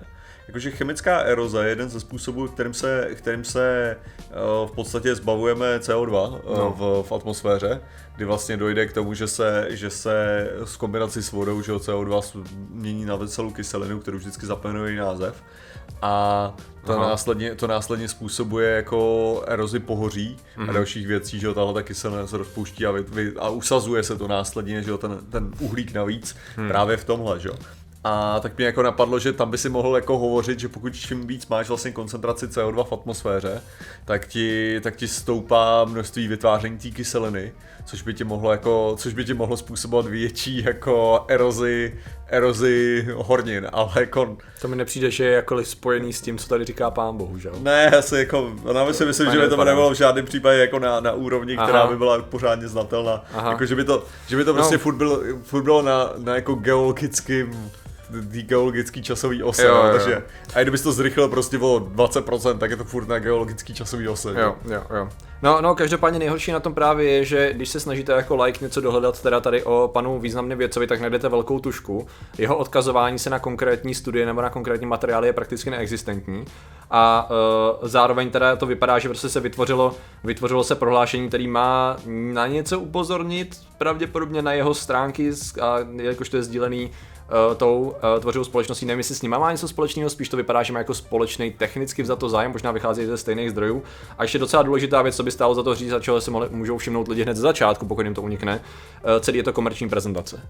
Jakože 0.47 0.71
chemická 0.71 1.19
eroze 1.19 1.63
je 1.63 1.69
jeden 1.69 1.89
ze 1.89 1.99
způsobů, 1.99 2.47
kterým 2.47 2.73
se, 2.73 3.09
kterým 3.13 3.43
se 3.43 3.97
uh, 4.29 4.69
v 4.69 4.71
podstatě 4.71 5.15
zbavujeme 5.15 5.77
CO2 5.77 6.29
uh, 6.29 6.37
eh, 6.37 6.57
no. 6.57 6.75
v, 6.77 7.07
v 7.07 7.11
atmosféře, 7.11 7.81
kdy 8.15 8.25
vlastně 8.25 8.57
dojde 8.57 8.85
k 8.85 8.93
tomu, 8.93 9.13
že 9.13 9.27
se, 9.27 9.67
že 9.69 9.89
se 9.89 10.47
s 10.65 10.77
kombinací 10.77 11.23
s 11.23 11.31
vodou, 11.31 11.61
že 11.61 11.73
CO2 11.73 12.43
mění 12.69 13.05
na 13.05 13.15
veselou 13.15 13.51
kyselinu, 13.51 13.99
kterou 13.99 14.17
vždycky 14.17 14.45
zaplňuje 14.45 14.95
název. 14.95 15.43
A 16.01 16.55
to 16.85 16.99
následně, 16.99 17.55
to 17.55 17.67
následně 17.67 18.07
způsobuje 18.07 18.71
jako 18.71 19.43
erozi 19.47 19.79
pohoří 19.79 20.37
mm-hmm. 20.37 20.61
a 20.61 20.65
mhm. 20.65 20.73
dalších 20.73 21.07
věcí, 21.07 21.39
že 21.39 21.47
jo, 21.47 21.53
tahle 21.53 21.73
ta 21.73 21.81
kyselina 21.81 22.27
se 22.27 22.37
rozpouští 22.37 22.85
a, 22.85 22.91
vy, 22.91 23.01
vy, 23.01 23.33
a 23.39 23.49
usazuje 23.49 24.03
se 24.03 24.17
to 24.17 24.27
následně, 24.27 24.83
že 24.83 24.91
jo, 24.91 24.97
ten, 24.97 25.17
ten 25.29 25.51
uhlík 25.59 25.93
navíc 25.93 26.35
hmm. 26.55 26.67
právě 26.67 26.97
v 26.97 27.05
tomhle, 27.05 27.39
že 27.39 27.49
jo. 27.49 27.55
A 28.03 28.39
tak 28.39 28.57
mě 28.57 28.65
jako 28.65 28.81
napadlo, 28.83 29.19
že 29.19 29.33
tam 29.33 29.51
by 29.51 29.57
si 29.57 29.69
mohl 29.69 29.95
jako 29.95 30.17
hovořit, 30.17 30.59
že 30.59 30.67
pokud 30.67 30.95
čím 30.95 31.27
víc 31.27 31.47
máš 31.47 31.67
vlastně 31.67 31.91
koncentraci 31.91 32.47
CO2 32.47 32.83
v 32.83 32.93
atmosféře, 32.93 33.61
tak 34.05 34.27
ti, 34.27 34.79
tak 34.81 34.95
ti 34.95 35.07
stoupá 35.07 35.85
množství 35.85 36.27
vytváření 36.27 36.77
té 36.77 36.89
kyseliny, 36.89 37.53
což 37.85 38.01
by 38.01 38.13
ti 38.13 38.23
mohlo 38.23 38.51
jako, 38.51 38.95
což 38.99 39.13
by 39.13 39.25
ti 39.25 39.33
mohlo 39.33 39.57
způsobovat 39.57 40.05
větší 40.05 40.63
jako 40.63 41.25
erozi, 41.27 41.99
erozi 42.31 43.07
hornin, 43.15 43.67
ale 43.71 43.91
jako... 43.99 44.37
To 44.61 44.67
mi 44.67 44.75
nepřijde, 44.75 45.11
že 45.11 45.25
je 45.25 45.31
jakkoliv 45.31 45.67
spojený 45.67 46.13
s 46.13 46.21
tím, 46.21 46.37
co 46.37 46.47
tady 46.47 46.65
říká 46.65 46.91
pán 46.91 47.17
bohužel. 47.17 47.53
Ne, 47.59 47.89
asi 47.89 48.15
jako, 48.17 48.51
já 48.73 48.93
si 48.93 49.05
myslím, 49.05 49.31
že 49.31 49.39
by 49.39 49.47
to 49.47 49.63
nebylo 49.65 49.89
v 49.89 49.93
žádném 49.93 50.25
případě 50.25 50.57
jako 50.57 50.79
na, 50.79 50.99
na 50.99 51.11
úrovni, 51.11 51.55
Aha. 51.55 51.67
která 51.67 51.87
by 51.87 51.97
byla 51.97 52.21
pořádně 52.21 52.67
znatelná. 52.67 53.25
Aha. 53.33 53.51
Jako, 53.51 53.65
že 53.65 53.75
by 53.75 53.83
to, 53.83 54.03
že 54.27 54.37
by 54.37 54.45
to 54.45 54.53
prostě 54.53 54.75
no. 54.75 54.79
furt, 54.79 54.95
bylo, 54.95 55.21
furt 55.43 55.63
bylo 55.63 55.81
na, 55.81 56.13
na 56.17 56.35
jako 56.35 56.53
geologickým 56.55 57.71
té 58.31 58.41
geologický 58.41 59.03
časový 59.03 59.43
ose, 59.43 59.65
jo, 59.65 59.75
jo. 59.75 59.91
takže 59.91 60.23
a 60.55 60.61
kdybys 60.61 60.81
to 60.81 60.91
zrychlil 60.91 61.27
prostě 61.27 61.57
o 61.57 61.79
20%, 61.79 62.57
tak 62.57 62.71
je 62.71 62.77
to 62.77 62.83
furt 62.83 63.07
na 63.07 63.19
geologický 63.19 63.73
časový 63.73 64.07
ose. 64.07 64.29
Jo, 64.29 64.55
jo, 64.65 64.83
jo. 64.95 65.09
No, 65.43 65.61
no, 65.61 65.75
každopádně 65.75 66.19
nejhorší 66.19 66.51
na 66.51 66.59
tom 66.59 66.73
právě 66.73 67.09
je, 67.09 67.25
že 67.25 67.53
když 67.53 67.69
se 67.69 67.79
snažíte 67.79 68.13
jako 68.13 68.35
like 68.35 68.65
něco 68.65 68.81
dohledat 68.81 69.21
teda 69.21 69.39
tady 69.39 69.63
o 69.63 69.89
panu 69.93 70.19
významném 70.19 70.57
věcovi, 70.57 70.87
tak 70.87 71.01
najdete 71.01 71.29
velkou 71.29 71.59
tušku. 71.59 72.07
Jeho 72.37 72.57
odkazování 72.57 73.19
se 73.19 73.29
na 73.29 73.39
konkrétní 73.39 73.95
studie 73.95 74.25
nebo 74.25 74.41
na 74.41 74.49
konkrétní 74.49 74.87
materiály 74.87 75.27
je 75.27 75.33
prakticky 75.33 75.69
neexistentní. 75.69 76.45
A 76.91 77.29
uh, 77.29 77.87
zároveň 77.87 78.29
teda 78.29 78.55
to 78.55 78.65
vypadá, 78.65 78.99
že 78.99 79.09
prostě 79.09 79.29
se 79.29 79.39
vytvořilo, 79.39 79.95
vytvořilo 80.23 80.63
se 80.63 80.75
prohlášení, 80.75 81.27
který 81.27 81.47
má 81.47 81.97
na 82.33 82.47
něco 82.47 82.79
upozornit, 82.79 83.57
pravděpodobně 83.77 84.41
na 84.41 84.53
jeho 84.53 84.73
stránky, 84.73 85.31
a 85.61 85.77
jakož 85.95 86.29
to 86.29 86.37
je 86.37 86.43
sdílený 86.43 86.91
uh, 87.49 87.55
tou 87.55 87.79
uh, 87.81 88.19
tvořivou 88.19 88.43
společností. 88.43 88.85
Nevím, 88.85 88.99
jestli 88.99 89.15
s 89.15 89.21
nimi 89.21 89.35
má 89.39 89.51
něco 89.51 89.67
společného, 89.67 90.09
spíš 90.09 90.29
to 90.29 90.37
vypadá, 90.37 90.63
že 90.63 90.73
má 90.73 90.79
jako 90.79 90.93
společný 90.93 91.51
technicky 91.51 92.03
vzato 92.03 92.29
zájem, 92.29 92.51
možná 92.51 92.71
vychází 92.71 93.05
ze 93.05 93.17
stejných 93.17 93.51
zdrojů. 93.51 93.83
A 94.17 94.23
ještě 94.23 94.39
docela 94.39 94.63
důležitá 94.63 95.01
věc, 95.01 95.15
co 95.15 95.23
by 95.23 95.31
stálo 95.31 95.55
za 95.55 95.63
to 95.63 95.75
říct, 95.75 95.91
a 95.91 95.99
čeho 95.99 96.21
se 96.21 96.31
mohli, 96.31 96.49
můžou 96.51 96.77
všimnout 96.77 97.07
lidi 97.07 97.23
hned 97.23 97.35
ze 97.35 97.41
začátku, 97.41 97.85
pokud 97.85 98.01
jim 98.01 98.13
to 98.13 98.21
unikne, 98.21 98.55
uh, 98.55 99.19
celý 99.19 99.37
je 99.37 99.43
to 99.43 99.53
komerční 99.53 99.89
prezentace. 99.89 100.41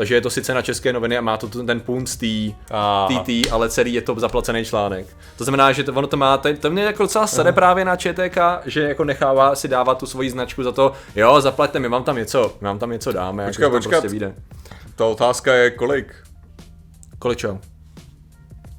Takže 0.00 0.14
je 0.14 0.20
to 0.20 0.30
sice 0.30 0.54
na 0.54 0.62
české 0.62 0.92
noviny 0.92 1.18
a 1.18 1.20
má 1.20 1.36
to 1.36 1.48
ten 1.48 1.80
punt 1.80 2.08
z 2.08 2.16
TT, 2.16 3.52
ale 3.52 3.68
celý 3.68 3.92
je 3.94 4.02
to 4.02 4.14
zaplacený 4.20 4.64
článek. 4.64 5.06
To 5.38 5.44
znamená, 5.44 5.72
že 5.72 5.84
to, 5.84 5.92
ono 5.92 6.06
to 6.06 6.16
má, 6.16 6.36
to, 6.36 6.56
to 6.56 6.70
mě 6.70 6.82
jako 6.82 7.02
docela 7.02 7.26
sere 7.26 7.52
právě 7.52 7.84
na 7.84 7.96
ČTK, 7.96 8.38
že 8.66 8.82
jako 8.82 9.04
nechává 9.04 9.54
si 9.54 9.68
dávat 9.68 9.98
tu 9.98 10.06
svoji 10.06 10.30
značku 10.30 10.62
za 10.62 10.72
to, 10.72 10.92
jo, 11.16 11.40
zaplaťte 11.40 11.78
mi, 11.78 11.88
mám 11.88 12.04
tam 12.04 12.16
něco, 12.16 12.52
mám 12.60 12.78
tam 12.78 12.90
něco 12.90 13.12
dáme, 13.12 13.46
počkat, 13.46 13.62
jako, 13.62 13.76
počkat. 13.76 13.90
prostě 13.90 14.08
vyjde. 14.08 14.34
Ta 14.96 15.06
otázka 15.06 15.54
je 15.54 15.70
kolik? 15.70 16.24
Kolik 17.18 17.38
čo? 17.38 17.58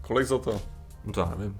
Kolik 0.01 0.27
za 0.27 0.37
to? 0.37 0.61
No 1.05 1.13
to 1.13 1.19
já 1.19 1.35
nevím. 1.37 1.57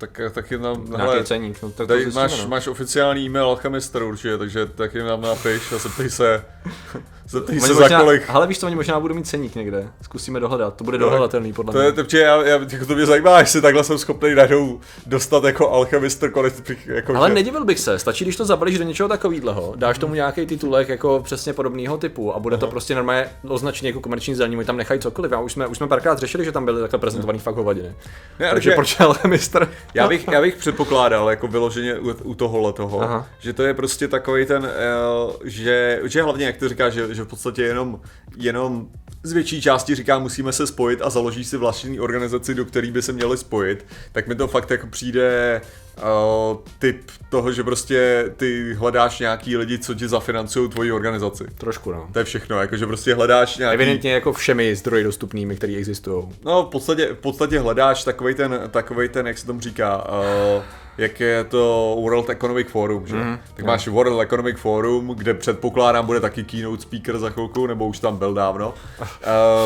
Tak, 0.00 0.20
tak 0.32 0.50
jim 0.50 0.62
tam, 0.62 0.84
Nějaký 0.96 1.24
ceník, 1.24 1.62
no, 1.62 1.70
tak 1.70 1.86
tady 1.86 2.04
to 2.04 2.10
máš, 2.10 2.42
no. 2.42 2.48
máš 2.48 2.66
oficiální 2.66 3.24
e-mail 3.24 3.44
Alchemister 3.44 4.02
určitě, 4.02 4.38
takže 4.38 4.66
tak 4.66 4.94
jim 4.94 5.06
tam 5.06 5.20
napiš 5.20 5.72
a 5.72 5.78
zeptej 5.78 6.10
se, 6.10 6.44
zeptej 7.28 7.60
se 7.60 7.72
možná, 7.72 7.88
za 7.88 7.98
kolik. 7.98 8.22
Ale 8.28 8.46
víš 8.46 8.58
co, 8.58 8.66
oni 8.66 8.76
možná 8.76 9.00
budou 9.00 9.14
mít 9.14 9.26
ceník 9.26 9.54
někde, 9.54 9.88
zkusíme 10.02 10.40
dohledat, 10.40 10.76
to 10.76 10.84
bude 10.84 10.98
no, 10.98 11.04
dohledatelný 11.04 11.52
podle 11.52 11.72
to 11.72 11.78
mě. 11.78 11.86
Je, 11.86 11.92
to, 11.92 12.16
já, 12.16 12.42
já, 12.42 12.60
jako 12.70 12.86
to 12.86 12.94
mě 12.94 13.06
zajímá, 13.06 13.38
jestli 13.38 13.60
takhle 13.60 13.84
jsem 13.84 13.98
schopný 13.98 14.34
najednou 14.34 14.80
dostat 15.06 15.44
jako 15.44 15.70
Alchemister 15.70 16.30
kolik 16.30 16.86
jako 16.86 17.16
Ale 17.16 17.28
že... 17.28 17.34
nedivil 17.34 17.64
bych 17.64 17.78
se, 17.78 17.98
stačí, 17.98 18.24
když 18.24 18.36
to 18.36 18.44
zabalíš 18.44 18.78
do 18.78 18.84
něčeho 18.84 19.08
takového, 19.08 19.72
dáš 19.76 19.98
tomu 19.98 20.14
nějaký 20.14 20.46
titulek 20.46 20.88
jako 20.88 21.20
přesně 21.24 21.52
podobného 21.52 21.98
typu 21.98 22.34
a 22.34 22.38
bude 22.38 22.56
Aha. 22.56 22.60
to 22.60 22.66
prostě 22.66 22.94
normálně 22.94 23.26
označený 23.48 23.88
jako 23.88 24.00
komerční 24.00 24.34
zdaní, 24.34 24.56
oni 24.56 24.66
tam 24.66 24.76
nechají 24.76 25.00
cokoliv. 25.00 25.32
Já 25.32 25.40
už 25.40 25.52
jsme, 25.52 25.66
už 25.66 25.76
jsme 25.76 25.88
párkrát 25.88 26.18
řešili, 26.18 26.44
že 26.44 26.52
tam 26.52 26.64
byly 26.64 26.80
takhle 26.80 26.98
prezentovaný 26.98 27.38
fakt 27.38 27.56
hovadiny. 27.56 27.94
Ne, 28.38 28.50
Takže 28.50 28.70
proč 28.70 29.00
Alchemister? 29.00 29.68
Já 29.94 30.08
bych, 30.08 30.28
já 30.28 30.40
bych 30.40 30.56
předpokládal, 30.56 31.30
jako 31.30 31.48
vyloženě 31.48 31.98
u, 31.98 32.10
u 32.10 32.34
tohohle 32.34 32.72
toho, 32.72 33.02
Aha. 33.02 33.28
že 33.38 33.52
to 33.52 33.62
je 33.62 33.74
prostě 33.74 34.08
takový 34.08 34.46
ten, 34.46 34.62
uh, 34.62 35.32
že, 35.44 36.00
že 36.04 36.22
hlavně, 36.22 36.46
jak 36.46 36.56
to 36.56 36.68
říká, 36.68 36.90
že, 36.90 37.14
že 37.14 37.22
v 37.22 37.28
podstatě 37.28 37.62
jenom, 37.62 38.00
jenom 38.36 38.88
z 39.22 39.32
větší 39.32 39.62
části 39.62 39.94
říká, 39.94 40.18
musíme 40.18 40.52
se 40.52 40.66
spojit 40.66 41.02
a 41.02 41.10
založí 41.10 41.44
si 41.44 41.56
vlastní 41.56 42.00
organizaci, 42.00 42.54
do 42.54 42.64
které 42.64 42.90
by 42.90 43.02
se 43.02 43.12
měli 43.12 43.38
spojit, 43.38 43.86
tak 44.12 44.28
mi 44.28 44.34
to 44.34 44.48
fakt 44.48 44.70
jako 44.70 44.86
přijde 44.86 45.60
uh, 46.02 46.56
typ 46.78 47.10
toho, 47.28 47.52
že 47.52 47.64
prostě 47.64 48.30
ty 48.36 48.74
hledáš 48.74 49.18
nějaký 49.18 49.56
lidi, 49.56 49.78
co 49.78 49.94
ti 49.94 50.08
zafinancují 50.08 50.70
tvoji 50.70 50.92
organizaci. 50.92 51.44
Trošku, 51.58 51.92
no. 51.92 52.08
To 52.12 52.18
je 52.18 52.24
všechno, 52.24 52.60
jakože 52.60 52.86
prostě 52.86 53.14
hledáš 53.14 53.56
nějaký... 53.56 53.74
Evidentně 53.74 54.12
jako 54.12 54.32
všemi 54.32 54.76
zdroji 54.76 55.04
dostupnými, 55.04 55.56
které 55.56 55.76
existují. 55.76 56.24
No, 56.44 56.62
v 56.62 56.68
podstatě, 56.68 57.08
v 57.14 57.18
podstatě 57.18 57.58
hledáš 57.58 58.04
takový 58.04 58.34
ten, 58.34 58.60
takovej 58.70 59.08
ten, 59.08 59.26
jak 59.26 59.38
se 59.38 59.46
tomu 59.46 59.60
říká, 59.60 60.08
uh, 60.08 60.62
jak 60.98 61.20
je 61.20 61.44
to 61.44 61.96
World 62.00 62.30
Economic 62.30 62.68
Forum, 62.68 63.06
že? 63.06 63.16
Mm, 63.16 63.38
tak 63.54 63.64
máš 63.64 63.88
World 63.88 64.20
Economic 64.20 64.56
Forum, 64.58 65.14
kde 65.16 65.34
předpokládám 65.34 66.06
bude 66.06 66.20
taky 66.20 66.44
keynote 66.44 66.82
speaker 66.82 67.18
za 67.18 67.30
chvilku, 67.30 67.66
nebo 67.66 67.86
už 67.86 67.98
tam 67.98 68.16
byl 68.16 68.34
dávno, 68.34 68.74
uh, 69.00 69.06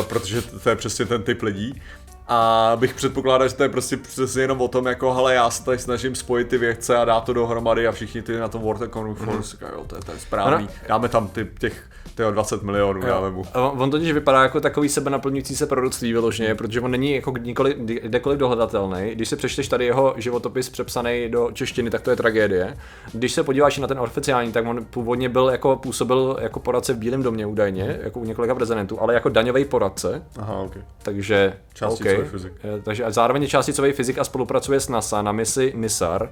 protože 0.09 0.41
to 0.41 0.69
je 0.69 0.75
přesně 0.75 1.05
ten 1.05 1.23
typ 1.23 1.41
lidí. 1.41 1.81
A 2.27 2.71
bych 2.79 2.93
předpokládal, 2.93 3.47
že 3.47 3.55
to 3.55 3.63
je 3.63 3.69
prostě 3.69 3.97
přesně 3.97 4.41
jenom 4.41 4.61
o 4.61 4.67
tom, 4.67 4.85
jako 4.85 5.13
hele, 5.13 5.33
já 5.33 5.49
se 5.49 5.65
tady 5.65 5.79
snažím 5.79 6.15
spojit 6.15 6.47
ty 6.47 6.57
vědce 6.57 6.97
a 6.97 7.05
dát 7.05 7.21
to 7.21 7.33
dohromady 7.33 7.87
a 7.87 7.91
všichni 7.91 8.21
ty 8.21 8.37
na 8.37 8.47
tom 8.47 8.61
World 8.61 8.81
Economic 8.81 9.17
Forum 9.17 9.35
mm-hmm. 9.35 9.43
říkají, 9.43 9.71
jo, 9.75 9.83
to 9.87 9.95
je, 9.95 10.01
to 10.01 10.11
je 10.11 10.19
správný, 10.19 10.69
dáme 10.87 11.09
tam 11.09 11.27
ty, 11.27 11.47
těch 11.59 11.83
tyjo, 12.15 12.31
20 12.31 12.63
milionů, 12.63 13.01
jo. 13.01 13.07
dáme 13.07 13.29
mu. 13.29 13.45
On, 13.53 13.81
on 13.81 13.91
totiž 13.91 14.11
vypadá 14.11 14.43
jako 14.43 14.61
takový 14.61 14.89
sebe 14.89 15.09
naplňující 15.09 15.55
se 15.55 15.65
productví 15.65 16.13
vyloženě, 16.13 16.55
protože 16.55 16.81
on 16.81 16.91
není 16.91 17.15
jako 17.15 17.33
nikoli, 17.39 17.73
kdekoliv 18.03 18.39
dohledatelný. 18.39 19.11
Když 19.11 19.29
si 19.29 19.35
přečteš 19.35 19.67
tady 19.67 19.85
jeho 19.85 20.13
životopis 20.17 20.69
přepsaný 20.69 21.29
do 21.29 21.49
češtiny, 21.53 21.89
tak 21.89 22.01
to 22.01 22.09
je 22.09 22.15
tragédie. 22.15 22.77
Když 23.13 23.31
se 23.31 23.43
podíváš 23.43 23.77
na 23.77 23.87
ten 23.87 23.99
oficiální, 23.99 24.51
tak 24.51 24.65
on 24.67 24.85
původně 24.85 25.29
byl 25.29 25.49
jako 25.49 25.75
působil 25.75 26.37
jako 26.41 26.59
poradce 26.59 26.93
v 26.93 26.97
Bílém 26.97 27.23
domě 27.23 27.45
údajně, 27.45 27.99
jako 28.03 28.19
u 28.19 28.25
několika 28.25 28.55
prezidentů, 28.55 29.01
ale 29.01 29.13
jako 29.13 29.29
daňový 29.29 29.65
poradce. 29.65 30.23
Aha, 30.37 30.53
okay. 30.59 30.81
Takže, 31.03 31.53
Částicový 31.73 32.09
okay. 32.09 32.14
Fyzik. 32.23 32.53
Takže 32.83 33.03
a 33.03 33.11
zároveň 33.11 33.47
částicový 33.47 33.91
fyzik 33.91 34.17
a 34.17 34.23
spolupracuje 34.23 34.79
s 34.79 34.89
NASA 34.89 35.21
na 35.21 35.31
misi 35.31 35.73
NISAR, 35.75 36.29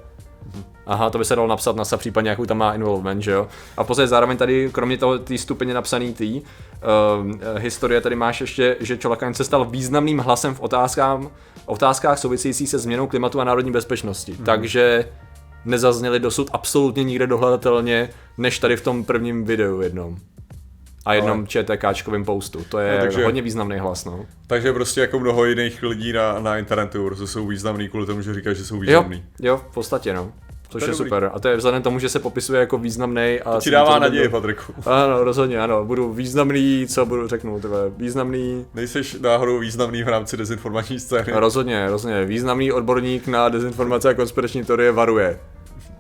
Aha, 0.86 1.10
to 1.10 1.18
by 1.18 1.26
se 1.26 1.36
dalo 1.36 1.48
napsat 1.48 1.76
NASA, 1.76 1.98
případně 1.98 2.30
jakou 2.30 2.46
tam 2.46 2.58
má 2.58 2.74
involvement, 2.74 3.24
že 3.24 3.32
jo. 3.32 3.48
A 3.78 3.84
později 3.84 4.08
zároveň 4.08 4.38
tady, 4.38 4.70
kromě 4.72 4.98
toho 4.98 5.20
té 5.20 5.38
stupeně 5.38 5.74
napsaný 5.74 6.14
tý, 6.14 6.42
uh, 6.42 6.48
historie 7.58 8.02
tady 8.02 8.16
máš 8.16 8.42
ještě, 8.42 8.78
že 8.80 8.98
Čolakan 8.98 9.34
se 9.34 9.44
stal 9.44 9.66
významným 9.66 10.20
hlasem 10.20 10.56
v 10.56 10.60
otázkách, 10.60 11.20
otázkách 11.66 12.20
souvisejících 12.20 12.70
se 12.70 12.80
změnou 12.80 13.08
klimatu 13.08 13.42
a 13.42 13.44
národní 13.44 13.72
bezpečnosti. 13.72 14.32
Hmm. 14.32 14.46
Takže 14.46 15.10
nezazněly 15.66 16.20
dosud 16.20 16.50
absolutně 16.54 17.04
nikde 17.04 17.28
dohledatelně, 17.28 18.10
než 18.38 18.60
tady 18.60 18.76
v 18.76 18.82
tom 18.82 19.04
prvním 19.04 19.46
videu 19.46 19.82
jednom. 19.82 20.18
A 21.06 21.14
jednom 21.14 21.38
Ale... 21.38 21.48
ČTKčkovým 21.48 22.26
postu. 22.26 22.64
To 22.70 22.80
je 22.80 22.96
no, 22.96 23.00
takže, 23.00 23.26
hodně 23.26 23.42
významný 23.42 23.78
hlas, 23.78 24.06
no. 24.06 24.26
Takže 24.48 24.74
prostě 24.74 25.02
jako 25.02 25.20
mnoho 25.20 25.46
jiných 25.46 25.84
lidí 25.84 26.14
na, 26.14 26.40
na 26.40 26.58
internetu 26.58 27.06
prostě 27.06 27.28
jsou 27.28 27.48
významný 27.48 27.90
kvůli 27.90 28.06
tomu, 28.06 28.22
že 28.22 28.34
říkají, 28.34 28.56
že 28.56 28.66
jsou 28.66 28.80
významný. 28.80 29.24
Jo, 29.40 29.52
jo 29.52 29.62
v 29.72 29.74
podstatě, 29.74 30.14
no. 30.14 30.32
Což 30.74 30.84
je, 30.84 30.90
je 30.90 30.94
super. 30.94 31.32
A 31.34 31.40
to 31.40 31.48
je 31.48 31.58
vzhledem 31.58 31.82
tomu, 31.82 32.00
že 32.00 32.10
se 32.10 32.20
popisuje 32.20 32.60
jako 32.60 32.78
významný. 32.78 33.40
A 33.46 33.54
to 33.54 33.62
ti 33.62 33.72
dává 33.72 34.00
naději, 34.00 34.30
Patriku. 34.30 34.74
Ano, 34.86 35.24
rozhodně, 35.24 35.60
ano. 35.60 35.86
Budu 35.86 36.14
významný, 36.14 36.88
co 36.88 37.06
budu 37.06 37.28
řeknu, 37.28 37.60
tebe, 37.60 37.78
významný. 37.98 38.66
Nejseš 38.74 39.14
náhodou 39.22 39.60
významný 39.60 40.04
v 40.04 40.08
rámci 40.08 40.38
dezinformační 40.38 41.00
scény. 41.00 41.34
Rozhodně, 41.34 41.90
rozhodně. 41.90 42.26
Významný 42.26 42.72
odborník 42.72 43.28
na 43.28 43.50
dezinformace 43.50 44.10
a 44.10 44.14
konspirační 44.14 44.64
teorie 44.64 44.92
varuje. 44.92 45.40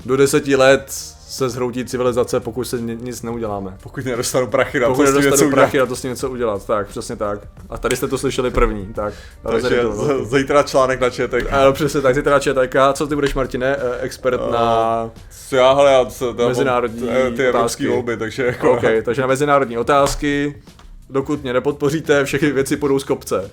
Do 0.05 0.17
deseti 0.17 0.55
let 0.55 0.93
se 1.33 1.49
zhroutí 1.49 1.85
civilizace, 1.85 2.39
pokud 2.39 2.63
se 2.63 2.81
nic 2.81 3.21
neuděláme. 3.21 3.77
Pokud 3.83 4.05
nedostanu 4.05 4.47
prachy 4.47 4.79
na 4.79 4.87
pokud 4.87 5.05
to 5.05 5.21
s 5.21 5.25
něco 5.25 5.49
prachy 5.49 5.77
na 5.77 5.85
to 5.85 5.95
s 5.95 6.03
něco 6.03 6.29
udělat, 6.29 6.65
tak, 6.65 6.87
přesně 6.87 7.15
tak. 7.15 7.39
A 7.69 7.77
tady 7.77 7.95
jste 7.95 8.07
to 8.07 8.17
slyšeli 8.17 8.51
první, 8.51 8.93
tak. 8.93 9.13
Takže 9.43 9.81
to, 9.81 10.25
zítra 10.25 10.63
článek 10.63 10.99
na 10.99 11.09
ČTK. 11.09 11.51
Ano, 11.51 11.73
přesně 11.73 12.01
tak, 12.01 12.15
zítra 12.15 12.39
ČTK. 12.39 12.75
Co 12.93 13.07
ty 13.07 13.15
budeš, 13.15 13.33
Martine, 13.33 13.75
eh, 13.75 13.99
expert 13.99 14.41
uh, 14.41 14.51
na... 14.51 15.09
Já, 15.51 15.73
hele, 15.73 15.91
já, 15.91 16.05
to, 16.05 16.47
mezinárodní 16.47 17.09
ty 17.35 17.47
evropské 17.47 17.89
volby, 17.89 18.17
takže 18.17 18.45
jako... 18.45 18.71
OK, 18.71 18.83
takže 19.05 19.21
na 19.21 19.27
mezinárodní 19.27 19.77
otázky, 19.77 20.61
dokud 21.13 21.43
mě 21.43 21.53
nepodpoříte, 21.53 22.25
všechny 22.25 22.51
věci 22.51 22.77
půjdou 22.77 22.99
z 22.99 23.03
kopce. 23.03 23.51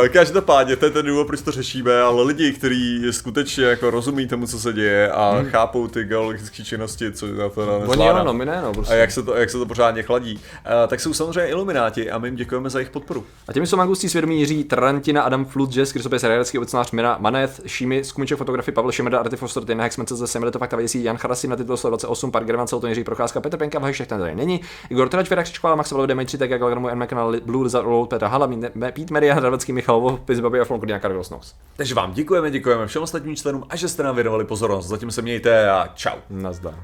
Uh, 0.00 0.08
každopádně, 0.08 0.76
to 0.76 0.84
je 0.84 0.90
ten 0.90 1.06
důvod, 1.06 1.26
proč 1.26 1.40
to 1.40 1.50
řešíme, 1.50 2.00
ale 2.00 2.22
lidi, 2.22 2.52
kteří 2.52 3.06
skutečně 3.10 3.64
jako 3.64 3.90
rozumí 3.90 4.26
tomu, 4.26 4.46
co 4.46 4.58
se 4.58 4.72
děje 4.72 5.12
a 5.12 5.30
hmm. 5.30 5.50
chápou 5.50 5.88
ty 5.88 6.04
geologické 6.04 6.64
činnosti, 6.64 7.12
co 7.12 7.26
na 7.26 7.48
to 7.48 7.78
nezvládám. 7.78 7.88
Oni 7.88 8.08
ano, 8.08 8.32
my 8.32 8.46
ne, 8.46 8.60
no, 8.62 8.72
prostě. 8.72 8.94
A 8.94 8.96
jak 8.96 9.10
se, 9.10 9.22
to, 9.22 9.34
jak 9.34 9.50
se 9.50 9.58
to 9.58 9.66
pořádně 9.66 10.02
chladí. 10.02 10.34
Uh, 10.34 10.88
tak 10.88 11.00
jsou 11.00 11.14
samozřejmě 11.14 11.46
ilumináti 11.46 12.10
a 12.10 12.18
my 12.18 12.28
jim 12.28 12.36
děkujeme 12.36 12.70
za 12.70 12.78
jejich 12.78 12.90
podporu. 12.90 13.24
A 13.48 13.52
těmi 13.52 13.66
jsou 13.66 13.76
magustí 13.76 14.08
svědomí 14.08 14.38
Jiří 14.38 14.64
Tarantina, 14.64 15.22
Adam 15.22 15.44
Fludžes, 15.44 15.92
Krysopis 15.92 16.24
Realický 16.24 16.58
obecnář 16.58 16.90
Mira 16.90 17.16
Manet, 17.20 17.60
Šími, 17.66 18.04
Skumiček 18.04 18.38
fotografy 18.38 18.72
Pavel 18.72 18.92
Šemeda, 18.92 19.18
Arty 19.18 19.36
Foster, 19.36 19.64
Tyna 19.64 19.84
Hexmence 19.84 20.16
ze 20.16 20.26
Semilito 20.26 20.58
Fakta 20.58 20.76
Věcí, 20.76 21.04
Jan 21.04 21.16
Charasi 21.16 21.48
na 21.48 21.56
titul 21.56 21.76
28, 21.88 22.30
Park 22.30 22.46
German, 22.46 22.66
Celton 22.66 22.88
Jiří 22.88 23.04
Procházka, 23.04 23.40
Petr 23.40 23.56
Penka, 23.56 23.78
Vahešek, 23.78 24.08
ten 24.08 24.18
tady 24.18 24.34
není, 24.34 24.60
Igor 24.90 25.08
Trač, 25.08 25.28
Věrak 25.28 25.46
Škola, 25.46 25.74
Max 25.74 25.90
Valode, 25.90 26.14
Mají 26.14 26.26
3, 26.26 26.38
tak 26.38 26.50
Galgramu, 26.98 27.32
N. 27.32 27.40
Blue 27.44 27.64
Lizard, 27.64 27.86
Petra 28.08 28.28
Hala, 28.28 28.48
Pete 28.92 29.14
Media, 29.14 29.34
Hradecký 29.34 29.72
Michal, 29.72 30.18
Babi 30.40 30.60
a 30.60 30.64
Flonko 30.64 30.86
Karel 31.00 31.22
Nos. 31.30 31.54
Takže 31.76 31.94
vám 31.94 32.12
děkujeme, 32.12 32.50
děkujeme 32.50 32.86
všem 32.86 33.02
ostatním 33.02 33.36
členům 33.36 33.64
a 33.68 33.76
že 33.76 33.88
jste 33.88 34.02
nám 34.02 34.14
věnovali 34.14 34.44
pozornost. 34.44 34.86
Zatím 34.86 35.10
se 35.10 35.22
mějte 35.22 35.70
a 35.70 35.88
čau. 35.94 36.16
Nazdar. 36.30 36.74